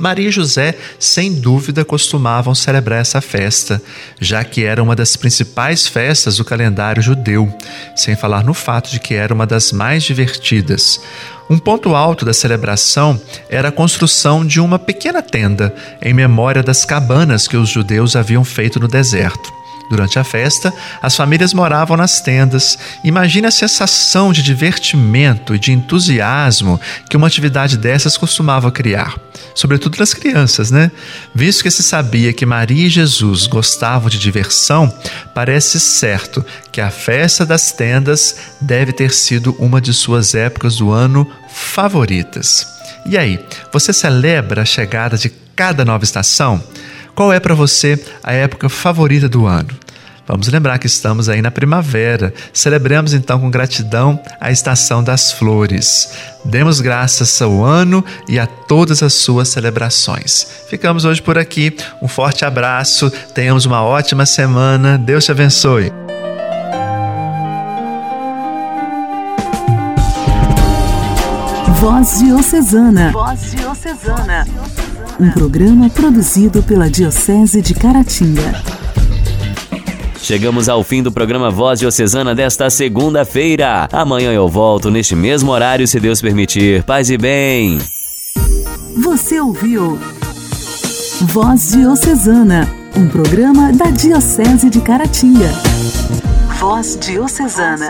Maria 0.01 0.29
e 0.29 0.31
José, 0.31 0.75
sem 0.97 1.31
dúvida, 1.31 1.85
costumavam 1.85 2.55
celebrar 2.55 2.99
essa 2.99 3.21
festa, 3.21 3.79
já 4.19 4.43
que 4.43 4.63
era 4.63 4.81
uma 4.81 4.95
das 4.95 5.15
principais 5.15 5.85
festas 5.85 6.37
do 6.37 6.43
calendário 6.43 7.03
judeu, 7.03 7.53
sem 7.95 8.15
falar 8.15 8.43
no 8.43 8.53
fato 8.55 8.89
de 8.89 8.99
que 8.99 9.13
era 9.13 9.31
uma 9.31 9.45
das 9.45 9.71
mais 9.71 10.03
divertidas. 10.03 10.99
Um 11.47 11.59
ponto 11.59 11.95
alto 11.95 12.25
da 12.25 12.33
celebração 12.33 13.21
era 13.47 13.69
a 13.69 13.71
construção 13.71 14.43
de 14.43 14.59
uma 14.59 14.79
pequena 14.79 15.21
tenda 15.21 15.73
em 16.01 16.15
memória 16.15 16.63
das 16.63 16.83
cabanas 16.83 17.47
que 17.47 17.57
os 17.57 17.69
judeus 17.69 18.15
haviam 18.15 18.43
feito 18.43 18.79
no 18.79 18.87
deserto. 18.87 19.60
Durante 19.91 20.17
a 20.17 20.23
festa, 20.23 20.73
as 21.01 21.17
famílias 21.17 21.53
moravam 21.53 21.97
nas 21.97 22.21
tendas. 22.21 22.79
Imagine 23.03 23.47
a 23.47 23.51
sensação 23.51 24.31
de 24.31 24.41
divertimento 24.41 25.53
e 25.53 25.59
de 25.59 25.73
entusiasmo 25.73 26.79
que 27.09 27.17
uma 27.17 27.27
atividade 27.27 27.77
dessas 27.77 28.15
costumava 28.15 28.71
criar, 28.71 29.19
sobretudo 29.53 29.99
nas 29.99 30.13
crianças, 30.13 30.71
né? 30.71 30.89
Visto 31.35 31.63
que 31.63 31.69
se 31.69 31.83
sabia 31.83 32.31
que 32.31 32.45
Maria 32.45 32.87
e 32.87 32.89
Jesus 32.89 33.47
gostavam 33.47 34.09
de 34.09 34.17
diversão, 34.17 34.97
parece 35.35 35.77
certo 35.77 36.45
que 36.71 36.79
a 36.79 36.89
festa 36.89 37.45
das 37.45 37.73
tendas 37.73 38.37
deve 38.61 38.93
ter 38.93 39.11
sido 39.11 39.53
uma 39.59 39.81
de 39.81 39.93
suas 39.93 40.33
épocas 40.33 40.77
do 40.77 40.89
ano 40.89 41.29
favoritas. 41.49 42.65
E 43.05 43.17
aí, 43.17 43.45
você 43.73 43.91
celebra 43.91 44.61
a 44.61 44.65
chegada 44.65 45.17
de 45.17 45.29
cada 45.53 45.83
nova 45.83 46.05
estação? 46.05 46.63
Qual 47.13 47.31
é 47.31 47.39
para 47.39 47.53
você 47.53 47.99
a 48.23 48.33
época 48.33 48.69
favorita 48.69 49.27
do 49.27 49.45
ano? 49.45 49.80
Vamos 50.31 50.47
lembrar 50.47 50.79
que 50.79 50.87
estamos 50.87 51.27
aí 51.27 51.41
na 51.41 51.51
primavera. 51.51 52.33
Celebremos 52.53 53.13
então 53.13 53.37
com 53.37 53.51
gratidão 53.51 54.17
a 54.39 54.49
estação 54.49 55.03
das 55.03 55.33
flores. 55.33 56.13
Demos 56.45 56.79
graças 56.79 57.41
ao 57.41 57.61
ano 57.65 58.03
e 58.29 58.39
a 58.39 58.47
todas 58.47 59.03
as 59.03 59.11
suas 59.11 59.49
celebrações. 59.49 60.47
Ficamos 60.69 61.03
hoje 61.03 61.21
por 61.21 61.37
aqui. 61.37 61.75
Um 62.01 62.07
forte 62.07 62.45
abraço. 62.45 63.11
Tenhamos 63.35 63.65
uma 63.65 63.83
ótima 63.83 64.25
semana. 64.25 64.97
Deus 64.97 65.25
te 65.25 65.33
abençoe. 65.33 65.91
Voz 71.81 72.19
Diocesana. 72.19 73.11
Voz 73.11 73.51
Diocesana. 73.51 74.47
Um 75.19 75.29
programa 75.31 75.89
produzido 75.89 76.63
pela 76.63 76.89
Diocese 76.89 77.61
de 77.61 77.73
Caratinga. 77.73 78.80
Chegamos 80.21 80.69
ao 80.69 80.83
fim 80.83 81.01
do 81.01 81.11
programa 81.11 81.49
Voz 81.49 81.79
Diocesana 81.79 82.35
desta 82.35 82.69
segunda-feira. 82.69 83.89
Amanhã 83.91 84.31
eu 84.31 84.47
volto 84.47 84.91
neste 84.91 85.15
mesmo 85.15 85.51
horário, 85.51 85.87
se 85.87 85.99
Deus 85.99 86.21
permitir. 86.21 86.83
Paz 86.83 87.09
e 87.09 87.17
bem. 87.17 87.79
Você 88.97 89.41
ouviu 89.41 89.99
Voz 91.21 91.71
Diocesana, 91.71 92.69
um 92.95 93.07
programa 93.07 93.73
da 93.73 93.85
Diocese 93.85 94.69
de 94.69 94.79
Caratinga. 94.81 95.49
Voz 96.59 96.97
Diocesana. 97.01 97.89